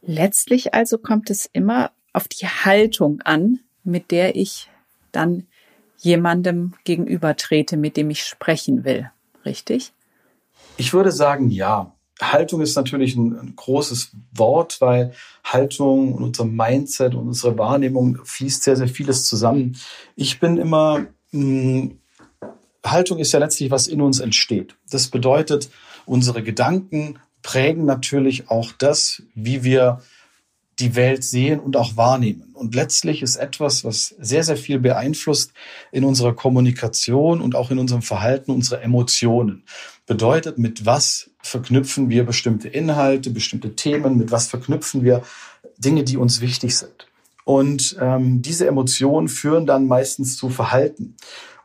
Letztlich 0.00 0.74
also 0.74 0.98
kommt 0.98 1.30
es 1.30 1.48
immer 1.52 1.92
auf 2.12 2.28
die 2.28 2.46
Haltung 2.46 3.20
an, 3.22 3.60
mit 3.82 4.10
der 4.10 4.36
ich 4.36 4.70
dann 5.12 5.46
jemandem 6.04 6.74
gegenüber 6.84 7.36
trete, 7.36 7.76
mit 7.76 7.96
dem 7.96 8.10
ich 8.10 8.24
sprechen 8.24 8.84
will. 8.84 9.10
Richtig? 9.44 9.92
Ich 10.76 10.92
würde 10.92 11.12
sagen, 11.12 11.50
ja. 11.50 11.92
Haltung 12.20 12.60
ist 12.60 12.76
natürlich 12.76 13.16
ein, 13.16 13.36
ein, 13.36 13.56
großes 13.56 14.12
Wort, 14.32 14.80
weil 14.80 15.12
Haltung 15.42 16.14
und 16.14 16.22
unser 16.22 16.44
Mindset 16.44 17.14
und 17.14 17.26
unsere 17.26 17.58
Wahrnehmung 17.58 18.18
fließt 18.24 18.62
sehr, 18.62 18.76
sehr 18.76 18.86
vieles 18.86 19.26
zusammen. 19.26 19.76
Ich 20.14 20.38
bin 20.38 20.56
immer, 20.56 21.06
mh, 21.32 21.80
hm, 21.80 21.98
Haltung 22.86 23.18
ist 23.18 23.32
ja 23.32 23.40
letztlich, 23.40 23.70
was 23.70 23.88
in 23.88 24.00
uns 24.00 24.20
entsteht. 24.20 24.76
Das 24.90 25.08
bedeutet, 25.08 25.70
unsere 26.06 26.42
Gedanken, 26.42 27.18
prägen 27.42 27.84
natürlich 27.84 28.48
auch 28.48 28.72
das, 28.72 29.22
wie 29.34 29.64
wir 29.64 30.00
die 30.78 30.96
Welt 30.96 31.24
sehen 31.24 31.60
und 31.60 31.76
auch 31.76 31.96
wahrnehmen. 31.96 32.50
Und 32.54 32.74
letztlich 32.74 33.22
ist 33.22 33.36
etwas, 33.36 33.84
was 33.84 34.14
sehr, 34.18 34.42
sehr 34.42 34.56
viel 34.56 34.78
beeinflusst 34.78 35.52
in 35.92 36.04
unserer 36.04 36.34
Kommunikation 36.34 37.40
und 37.40 37.54
auch 37.54 37.70
in 37.70 37.78
unserem 37.78 38.02
Verhalten 38.02 38.50
unsere 38.50 38.80
Emotionen. 38.80 39.64
Bedeutet, 40.06 40.58
mit 40.58 40.84
was 40.84 41.30
verknüpfen 41.42 42.10
wir 42.10 42.24
bestimmte 42.24 42.68
Inhalte, 42.68 43.30
bestimmte 43.30 43.76
Themen, 43.76 44.16
mit 44.16 44.30
was 44.30 44.48
verknüpfen 44.48 45.04
wir 45.04 45.22
Dinge, 45.78 46.04
die 46.04 46.16
uns 46.16 46.40
wichtig 46.40 46.76
sind. 46.76 47.08
Und 47.44 47.96
ähm, 48.00 48.42
diese 48.42 48.66
Emotionen 48.66 49.28
führen 49.28 49.66
dann 49.66 49.86
meistens 49.86 50.36
zu 50.36 50.48
Verhalten. 50.48 51.16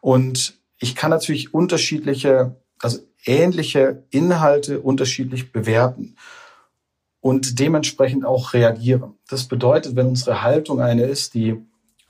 Und 0.02 0.58
ich 0.78 0.95
kann 0.95 1.10
natürlich 1.10 1.54
unterschiedliche, 1.54 2.56
also 2.80 3.00
ähnliche 3.26 4.04
Inhalte 4.12 4.82
unterschiedlich 4.82 5.52
bewerten 5.52 6.15
und 7.21 7.60
dementsprechend 7.60 8.25
auch 8.25 8.53
reagieren. 8.53 9.15
Das 9.29 9.45
bedeutet, 9.45 9.95
wenn 9.95 10.08
unsere 10.08 10.41
Haltung 10.41 10.82
eine 10.82 11.03
ist, 11.03 11.34
die 11.34 11.58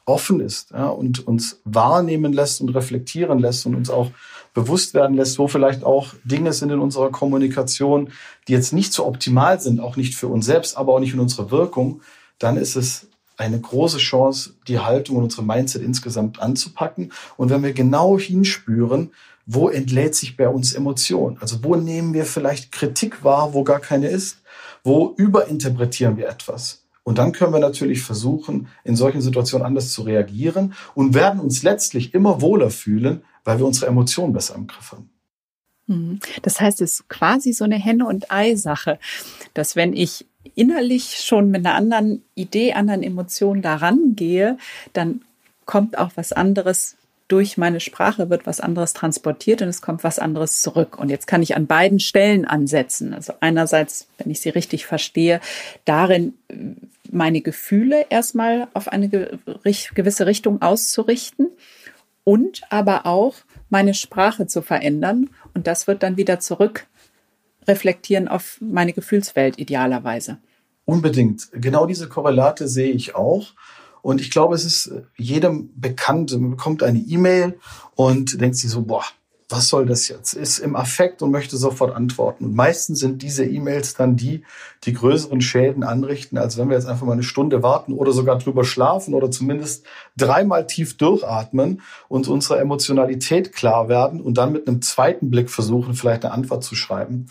offen 0.06 0.40
ist 0.40 0.72
ja, 0.72 0.88
und 0.88 1.28
uns 1.28 1.62
wahrnehmen 1.66 2.34
lässt 2.34 2.62
und 2.62 2.70
reflektieren 2.70 3.40
lässt 3.40 3.66
und 3.66 3.76
uns 3.76 3.90
auch 3.90 4.12
bewusst 4.54 4.94
werden 4.94 5.16
lässt, 5.16 5.38
wo 5.38 5.48
vielleicht 5.48 5.84
auch 5.84 6.14
Dinge 6.24 6.54
sind 6.54 6.72
in 6.72 6.80
unserer 6.80 7.12
Kommunikation, 7.12 8.10
die 8.48 8.54
jetzt 8.54 8.74
nicht 8.74 8.92
so 8.92 9.06
optimal 9.06 9.62
sind, 9.62 9.80
auch 9.80 9.96
nicht 9.96 10.16
für 10.16 10.28
uns 10.28 10.46
selbst, 10.46 10.76
aber 10.76 10.94
auch 10.94 11.00
nicht 11.00 11.14
in 11.14 11.20
unserer 11.20 11.52
Wirkung, 11.52 12.02
dann 12.40 12.58
ist 12.58 12.76
es 12.76 13.08
eine 13.38 13.60
große 13.60 14.00
Chance, 14.00 14.56
die 14.68 14.80
Haltung 14.80 15.18
und 15.18 15.24
unsere 15.24 15.44
Mindset 15.44 15.82
insgesamt 15.82 16.42
anzupacken. 16.42 17.14
Und 17.38 17.50
wenn 17.50 17.64
wir 17.64 17.74
genau 17.74 18.20
hinspüren, 18.20 19.12
wo 19.46 19.70
entlädt 19.70 20.14
sich 20.14 20.36
bei 20.36 20.50
uns 20.50 20.74
Emotion? 20.74 21.38
Also 21.40 21.64
wo 21.64 21.76
nehmen 21.76 22.14
wir 22.14 22.26
vielleicht 22.26 22.72
Kritik 22.72 23.24
wahr, 23.24 23.54
wo 23.54 23.64
gar 23.64 23.80
keine 23.80 24.08
ist? 24.08 24.42
Wo 24.84 25.14
überinterpretieren 25.18 26.18
wir 26.18 26.28
etwas? 26.30 26.86
Und 27.04 27.18
dann 27.18 27.32
können 27.32 27.54
wir 27.54 27.60
natürlich 27.60 28.02
versuchen, 28.04 28.68
in 28.84 28.96
solchen 28.96 29.22
Situationen 29.22 29.66
anders 29.66 29.92
zu 29.92 30.04
reagieren 30.04 30.74
und 30.94 31.14
werden 31.16 31.40
uns 31.40 31.64
letztlich 31.64 32.14
immer 32.14 32.42
wohler 32.42 32.70
fühlen, 32.70 33.24
weil 33.44 33.58
wir 33.58 33.66
unsere 33.66 33.88
Emotionen 33.88 34.34
besser 34.34 34.56
im 34.56 34.68
Griff 34.68 34.92
haben. 34.92 35.10
Mhm. 35.88 36.20
Das 36.44 36.62
heißt, 36.62 36.82
es 36.82 37.00
ist 37.00 37.10
quasi 37.10 37.52
so 37.52 37.64
eine 37.64 37.78
Henne- 37.78 38.06
und 38.06 38.32
Ei-Sache, 38.32 39.00
dass 39.54 39.76
wenn 39.76 39.94
ich 39.94 40.28
innerlich 40.56 41.18
schon 41.24 41.50
mit 41.50 41.66
einer 41.66 41.76
anderen 41.76 42.24
Idee, 42.36 42.74
anderen 42.74 43.04
Emotionen 43.04 43.62
daran 43.62 44.16
gehe, 44.16 44.58
dann 44.94 45.22
kommt 45.66 45.98
auch 45.98 46.12
was 46.16 46.32
anderes 46.32 46.96
durch 47.30 47.58
meine 47.58 47.80
Sprache 47.80 48.30
wird 48.30 48.46
was 48.46 48.60
anderes 48.60 48.94
transportiert 48.94 49.62
und 49.62 49.70
es 49.70 49.82
kommt 49.82 50.04
was 50.04 50.20
anderes 50.20 50.62
zurück. 50.62 51.00
Und 51.00 51.10
jetzt 51.10 51.28
kann 51.28 51.42
ich 51.42 51.56
an 51.56 51.68
beiden 51.68 52.00
Stellen 52.00 52.44
ansetzen. 52.44 53.14
Also 53.14 53.34
einerseits, 53.40 54.08
wenn 54.18 54.30
ich 54.30 54.42
sie 54.42 54.50
richtig 54.50 54.86
verstehe, 54.86 55.40
darin 55.86 56.34
meine 57.10 57.42
Gefühle 57.42 58.08
erstmal 58.10 58.68
auf 58.74 58.88
eine 58.88 59.10
gewisse 59.10 60.26
Richtung 60.26 60.62
auszurichten 60.62 61.48
und 62.24 62.62
aber 62.70 63.06
auch 63.06 63.36
meine 63.70 63.94
Sprache 63.94 64.48
zu 64.48 64.62
verändern. 64.62 65.30
Und 65.54 65.68
das 65.68 65.88
wird 65.88 66.04
dann 66.04 66.18
wieder 66.18 66.40
zurück 66.40 66.88
reflektieren 67.68 68.28
auf 68.28 68.58
meine 68.60 68.94
Gefühlswelt 68.94 69.60
idealerweise. 69.60 70.40
Unbedingt. 70.86 71.50
Genau 71.54 71.86
diese 71.86 72.10
Korrelate 72.10 72.68
sehe 72.68 72.92
ich 72.92 73.14
auch. 73.14 73.54
Und 74.02 74.22
ich 74.22 74.32
glaube, 74.32 74.56
es 74.56 74.66
ist 74.66 74.92
jedem 75.18 75.70
bekannt. 75.76 76.32
Man 76.32 76.52
bekommt 76.52 76.84
eine 76.84 77.00
E-Mail 77.00 77.60
und 77.96 78.40
denkt 78.40 78.56
sich 78.56 78.70
so, 78.70 78.84
boah, 78.84 79.04
was 79.52 79.68
soll 79.68 79.88
das 79.88 80.08
jetzt? 80.08 80.34
Ist 80.34 80.60
im 80.60 80.76
Affekt 80.76 81.24
und 81.24 81.32
möchte 81.32 81.58
sofort 81.58 81.96
antworten. 81.96 82.46
Und 82.46 82.56
meistens 82.56 83.00
sind 83.00 83.24
diese 83.24 83.44
E-Mails 83.44 83.96
dann 83.96 84.16
die, 84.16 84.44
die 84.84 84.94
größeren 84.94 85.42
Schäden 85.42 85.84
anrichten, 85.84 86.38
als 86.38 86.58
wenn 86.58 86.70
wir 86.70 86.76
jetzt 86.76 86.86
einfach 86.86 87.08
mal 87.08 87.14
eine 87.14 87.24
Stunde 87.24 87.64
warten 87.64 87.94
oder 87.94 88.12
sogar 88.12 88.38
drüber 88.38 88.64
schlafen 88.64 89.16
oder 89.16 89.32
zumindest 89.32 89.88
dreimal 90.16 90.68
tief 90.68 90.98
durchatmen 90.98 91.82
und 92.10 92.28
unsere 92.28 92.60
Emotionalität 92.60 93.52
klar 93.52 93.90
werden 93.90 94.22
und 94.22 94.38
dann 94.38 94.52
mit 94.52 94.68
einem 94.68 94.84
zweiten 94.84 95.32
Blick 95.32 95.50
versuchen, 95.50 95.96
vielleicht 95.96 96.26
eine 96.26 96.34
Antwort 96.36 96.64
zu 96.64 96.76
schreiben, 96.76 97.26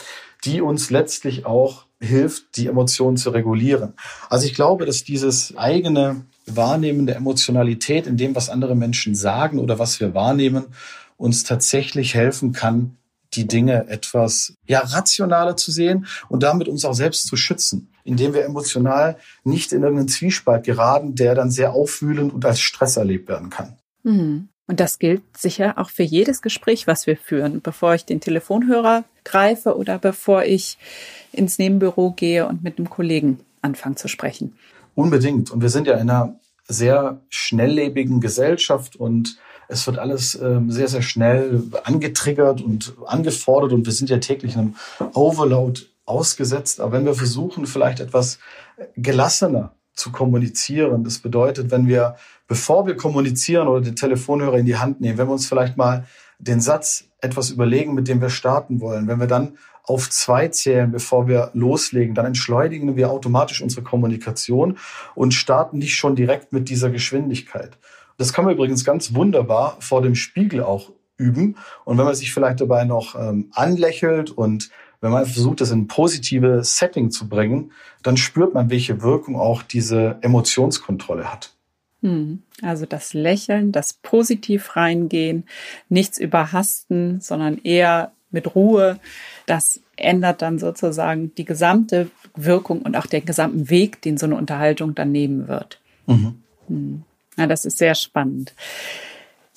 die 0.45 0.61
uns 0.61 0.91
letztlich 0.91 1.47
auch 1.47 1.87
hilft, 2.01 2.57
die 2.57 2.67
Emotionen 2.67 3.17
zu 3.17 3.31
regulieren. 3.31 3.95
Also 4.29 4.47
ich 4.47 4.55
glaube, 4.55 4.87
dass 4.87 5.05
dieses 5.05 5.57
eigene 5.57 6.25
Wahrnehmen 6.57 7.07
der 7.07 7.17
Emotionalität 7.17 8.07
in 8.07 8.17
dem, 8.17 8.35
was 8.35 8.49
andere 8.49 8.75
Menschen 8.75 9.15
sagen 9.15 9.59
oder 9.59 9.79
was 9.79 10.01
wir 10.01 10.15
wahrnehmen, 10.15 10.67
uns 11.17 11.45
tatsächlich 11.45 12.15
helfen 12.15 12.53
kann, 12.53 12.97
die 13.35 13.47
Dinge 13.47 13.89
etwas 13.89 14.55
ja 14.67 14.81
rationaler 14.81 15.57
zu 15.57 15.71
sehen 15.71 16.07
und 16.29 16.43
damit 16.43 16.69
uns 16.69 16.85
auch 16.85 16.95
selbst 16.95 17.27
zu 17.27 17.37
schützen, 17.37 17.93
indem 18.05 18.33
wir 18.33 18.45
emotional 18.45 19.19
nicht 19.45 19.73
in 19.73 19.83
irgendeinen 19.83 20.09
Zwiespalt 20.09 20.65
geraten, 20.65 21.15
der 21.15 21.35
dann 21.35 21.51
sehr 21.51 21.73
aufwühlend 21.73 22.33
und 22.33 22.45
als 22.45 22.61
Stress 22.61 22.97
erlebt 22.97 23.29
werden 23.29 23.51
kann. 23.51 23.77
Mhm. 24.03 24.49
Und 24.67 24.81
das 24.81 24.99
gilt 24.99 25.23
sicher 25.37 25.79
auch 25.79 25.89
für 25.89 26.03
jedes 26.03 26.43
Gespräch, 26.43 26.87
was 26.87 27.07
wir 27.07 27.17
führen, 27.17 27.63
bevor 27.63 27.95
ich 27.95 28.05
den 28.05 28.21
Telefonhörer 28.21 29.05
greife 29.25 29.77
oder 29.77 29.99
bevor 29.99 30.45
ich 30.45 30.77
ins 31.33 31.59
Nebenbüro 31.59 32.13
gehe 32.13 32.47
und 32.47 32.63
mit 32.63 32.79
einem 32.79 32.91
Kollegen 32.91 33.41
anfange 33.63 33.97
zu 33.97 34.09
sprechen. 34.09 34.59
Unbedingt. 34.99 35.53
Und 35.53 35.63
wir 35.63 35.69
sind 35.69 35.87
ja 35.87 35.95
in 35.95 36.11
einer 36.11 36.41
sehr 36.67 37.21
schnelllebigen 37.29 38.21
Gesellschaft 38.21 38.97
und 38.97 39.39
es 39.69 39.87
wird 39.87 39.97
alles 39.97 40.35
ähm, 40.35 40.73
sehr, 40.73 40.89
sehr 40.89 41.03
schnell 41.03 41.63
angetriggert 41.85 42.61
und 42.61 42.95
angefordert 43.07 43.73
und 43.73 43.87
wir 43.87 43.93
sind 43.93 44.11
ja 44.11 44.19
täglich 44.19 44.57
einem 44.57 44.75
Overload 45.15 45.83
ausgesetzt. 46.05 46.81
Aber 46.81 46.91
wenn 46.91 47.05
wir 47.05 47.15
versuchen, 47.15 47.67
vielleicht 47.67 48.01
etwas 48.01 48.41
gelassener 48.97 49.71
zu 49.95 50.11
kommunizieren, 50.11 51.05
das 51.05 51.21
bedeutet, 51.21 51.71
wenn 51.71 51.87
wir, 51.87 52.17
bevor 52.49 52.85
wir 52.89 52.97
kommunizieren 52.97 53.69
oder 53.69 53.83
den 53.83 53.95
Telefonhörer 53.95 54.59
in 54.59 54.67
die 54.67 54.79
Hand 54.79 55.01
nehmen, 55.01 55.17
wenn 55.17 55.29
wir 55.29 55.33
uns 55.35 55.47
vielleicht 55.47 55.77
mal 55.77 56.07
den 56.41 56.61
Satz 56.61 57.05
etwas 57.21 57.51
überlegen, 57.51 57.95
mit 57.95 58.09
dem 58.09 58.21
wir 58.21 58.31
starten 58.31 58.81
wollen, 58.81 59.07
wenn 59.07 59.21
wir 59.21 59.29
dann 59.29 59.59
auf 59.89 60.11
zwei 60.11 60.49
zählen, 60.49 60.91
bevor 60.91 61.29
wir 61.29 61.51
loslegen, 61.55 62.15
dann 62.15 62.27
entschleunigen 62.27 62.97
wir 62.97 63.11
automatisch 63.11 63.63
unsere 63.63 63.83
Kommunikation 63.83 64.79
und 65.15 65.35
starten 65.35 65.79
nicht 65.79 65.97
schon 65.97 66.17
direkt 66.17 66.53
mit 66.53 66.69
dieser 66.69 66.91
Geschwindigkeit. 66.91 67.79
Das 68.19 68.33
kann 68.33 68.45
man 68.45 68.55
übrigens 68.55 68.85
ganz 68.85 69.15
wunderbar 69.15 69.77
vor 69.81 70.03
dem 70.03 70.15
Spiegel 70.15 70.63
auch 70.63 70.93
üben. 71.17 71.57
Und 71.85 71.99
wenn 71.99 72.05
man 72.05 72.15
sich 72.15 72.33
vielleicht 72.33 72.61
dabei 72.61 72.85
noch 72.85 73.15
ähm, 73.15 73.51
anlächelt 73.53 74.31
und 74.31 74.71
wenn 75.01 75.13
man 75.13 75.27
versucht, 75.27 75.61
das 75.61 75.71
in 75.71 75.83
ein 75.83 75.87
positives 75.87 76.77
Setting 76.77 77.11
zu 77.11 77.29
bringen, 77.29 77.73
dann 78.03 78.17
spürt 78.17 78.55
man, 78.55 78.71
welche 78.71 79.03
Wirkung 79.03 79.37
auch 79.37 79.63
diese 79.63 80.19
Emotionskontrolle 80.23 81.31
hat. 81.31 81.55
Hm. 82.03 82.43
Also 82.63 82.87
das 82.87 83.15
Lächeln, 83.15 83.73
das 83.73 83.93
positiv 83.93 84.77
reingehen, 84.77 85.45
nichts 85.89 86.19
überhasten, 86.19 87.21
sondern 87.21 87.59
eher 87.59 88.13
mit 88.31 88.55
Ruhe. 88.55 88.99
Das 89.47 89.81
ändert 89.97 90.43
dann 90.43 90.59
sozusagen 90.59 91.35
die 91.35 91.45
gesamte 91.45 92.11
Wirkung 92.37 92.83
und 92.83 92.97
auch 92.97 93.07
den 93.07 93.25
gesamten 93.25 93.71
Weg, 93.71 94.03
den 94.03 94.17
so 94.17 94.27
eine 94.27 94.37
Unterhaltung 94.37 94.95
dann 94.95 95.13
nehmen 95.13 95.49
wird. 95.49 95.81
Mhm. 96.07 96.43
Hm. 96.69 97.03
Ja, 97.37 97.47
das 97.47 97.65
ist 97.65 97.79
sehr 97.79 97.95
spannend. 97.95 98.53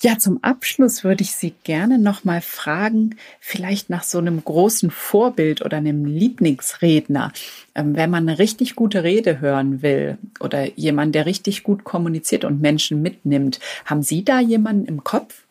Ja, 0.02 0.18
zum 0.18 0.42
Abschluss 0.42 1.04
würde 1.04 1.22
ich 1.22 1.30
Sie 1.30 1.54
gerne 1.62 1.96
noch 1.96 2.24
mal 2.24 2.40
fragen, 2.40 3.14
vielleicht 3.38 3.88
nach 3.88 4.02
so 4.02 4.18
einem 4.18 4.44
großen 4.44 4.90
Vorbild 4.90 5.64
oder 5.64 5.76
einem 5.76 6.04
Lieblingsredner, 6.04 7.32
ähm, 7.76 7.94
wenn 7.94 8.10
man 8.10 8.28
eine 8.28 8.40
richtig 8.40 8.74
gute 8.74 9.04
Rede 9.04 9.40
hören 9.40 9.80
will 9.80 10.18
oder 10.40 10.76
jemand, 10.76 11.14
der 11.14 11.26
richtig 11.26 11.62
gut 11.62 11.84
kommuniziert 11.84 12.44
und 12.44 12.60
Menschen 12.60 13.00
mitnimmt. 13.00 13.60
Haben 13.84 14.02
Sie 14.02 14.24
da 14.24 14.40
jemanden 14.40 14.86
im 14.86 15.04
Kopf? 15.04 15.44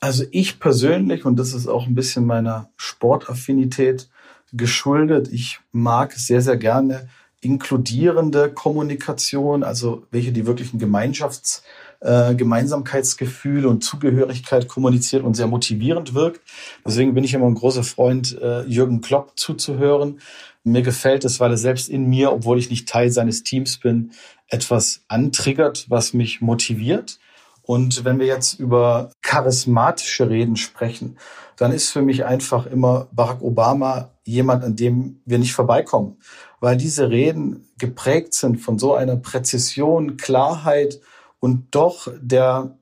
Also 0.00 0.24
ich 0.30 0.60
persönlich, 0.60 1.24
und 1.24 1.36
das 1.36 1.54
ist 1.54 1.66
auch 1.66 1.86
ein 1.86 1.94
bisschen 1.94 2.24
meiner 2.24 2.70
Sportaffinität 2.76 4.08
geschuldet, 4.52 5.28
ich 5.32 5.60
mag 5.72 6.12
sehr, 6.12 6.40
sehr 6.40 6.56
gerne 6.56 7.08
inkludierende 7.40 8.50
Kommunikation, 8.52 9.62
also 9.62 10.06
welche 10.10 10.32
die 10.32 10.46
wirklichen 10.46 10.80
Gemeinschafts- 10.80 11.62
äh, 12.00 12.34
Gemeinsamkeitsgefühl 12.34 13.66
und 13.66 13.82
Zugehörigkeit 13.82 14.68
kommuniziert 14.68 15.24
und 15.24 15.34
sehr 15.34 15.48
motivierend 15.48 16.14
wirkt. 16.14 16.40
Deswegen 16.86 17.14
bin 17.14 17.24
ich 17.24 17.34
immer 17.34 17.46
ein 17.46 17.54
großer 17.54 17.82
Freund, 17.82 18.38
äh, 18.40 18.62
Jürgen 18.66 19.00
Klopp 19.00 19.32
zuzuhören. 19.36 20.20
Mir 20.62 20.82
gefällt 20.82 21.24
es, 21.24 21.40
weil 21.40 21.50
er 21.50 21.56
selbst 21.56 21.88
in 21.88 22.08
mir, 22.08 22.32
obwohl 22.32 22.58
ich 22.58 22.70
nicht 22.70 22.88
Teil 22.88 23.10
seines 23.10 23.42
Teams 23.42 23.78
bin, 23.78 24.12
etwas 24.46 25.02
antriggert, 25.08 25.86
was 25.88 26.12
mich 26.14 26.40
motiviert. 26.40 27.18
Und 27.62 28.04
wenn 28.04 28.18
wir 28.18 28.26
jetzt 28.26 28.60
über 28.60 29.10
charismatische 29.28 30.30
Reden 30.30 30.56
sprechen, 30.56 31.18
dann 31.56 31.72
ist 31.72 31.90
für 31.90 32.02
mich 32.02 32.24
einfach 32.24 32.66
immer 32.66 33.08
Barack 33.12 33.42
Obama 33.42 34.10
jemand, 34.24 34.64
an 34.64 34.76
dem 34.76 35.20
wir 35.24 35.38
nicht 35.38 35.52
vorbeikommen 35.52 36.16
weil 36.60 36.76
diese 36.76 37.10
Reden 37.10 37.68
geprägt 37.78 38.34
sind 38.34 38.58
von 38.58 38.78
so 38.78 38.94
einer 38.94 39.16
Präzision, 39.16 40.16
Klarheit 40.16 41.00
und 41.40 41.68
doch 41.70 42.08
der 42.20 42.76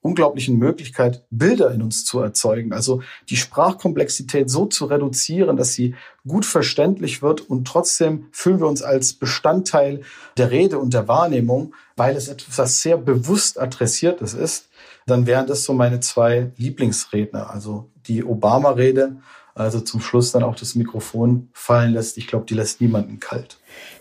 unglaublichen 0.00 0.58
Möglichkeit, 0.58 1.24
Bilder 1.30 1.72
in 1.72 1.82
uns 1.82 2.04
zu 2.04 2.20
erzeugen. 2.20 2.72
Also 2.72 3.02
die 3.28 3.36
Sprachkomplexität 3.36 4.48
so 4.48 4.66
zu 4.66 4.84
reduzieren, 4.84 5.56
dass 5.56 5.72
sie 5.72 5.96
gut 6.26 6.44
verständlich 6.44 7.22
wird 7.22 7.40
und 7.40 7.66
trotzdem 7.66 8.28
fühlen 8.30 8.60
wir 8.60 8.68
uns 8.68 8.82
als 8.82 9.14
Bestandteil 9.14 10.02
der 10.36 10.52
Rede 10.52 10.78
und 10.78 10.94
der 10.94 11.08
Wahrnehmung, 11.08 11.74
weil 11.96 12.14
es 12.14 12.28
etwas 12.28 12.82
sehr 12.82 12.98
bewusst 12.98 13.58
adressiertes 13.58 14.34
ist. 14.34 14.68
Dann 15.06 15.26
wären 15.26 15.46
das 15.46 15.64
so 15.64 15.72
meine 15.72 16.00
zwei 16.00 16.50
Lieblingsredner. 16.56 17.50
Also 17.50 17.88
die 18.06 18.24
Obama-Rede 18.24 19.16
also 19.56 19.80
zum 19.80 20.00
Schluss 20.00 20.32
dann 20.32 20.42
auch 20.42 20.54
das 20.54 20.74
Mikrofon 20.74 21.48
fallen 21.54 21.94
lässt. 21.94 22.18
Ich 22.18 22.26
glaube, 22.26 22.44
die 22.44 22.54
lässt 22.54 22.80
niemanden 22.82 23.20
kalt. 23.20 23.56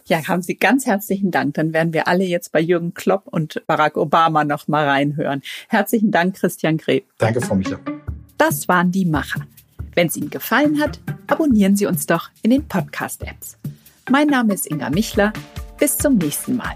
Ja, 0.05 0.27
haben 0.27 0.41
Sie 0.41 0.55
ganz 0.55 0.85
herzlichen 0.85 1.31
Dank. 1.31 1.53
Dann 1.55 1.71
werden 1.73 1.93
wir 1.93 2.07
alle 2.07 2.25
jetzt 2.25 2.51
bei 2.51 2.59
Jürgen 2.59 2.93
Klopp 2.93 3.27
und 3.27 3.63
Barack 3.65 3.95
Obama 3.95 4.43
noch 4.43 4.67
mal 4.67 4.85
reinhören. 4.85 5.41
Herzlichen 5.69 6.11
Dank, 6.11 6.35
Christian 6.35 6.77
Greb. 6.77 7.05
Danke, 7.17 7.41
Frau 7.41 7.55
Michler. 7.55 7.79
Das 8.37 8.67
waren 8.67 8.91
die 8.91 9.05
Macher. 9.05 9.47
Wenn 9.93 10.07
es 10.07 10.17
Ihnen 10.17 10.29
gefallen 10.29 10.81
hat, 10.81 10.99
abonnieren 11.27 11.77
Sie 11.77 11.85
uns 11.85 12.05
doch 12.05 12.29
in 12.41 12.51
den 12.51 12.67
Podcast-Apps. 12.67 13.57
Mein 14.09 14.27
Name 14.27 14.53
ist 14.53 14.69
Inga 14.69 14.89
Michler. 14.89 15.31
Bis 15.79 15.97
zum 15.97 16.17
nächsten 16.17 16.57
Mal. 16.57 16.75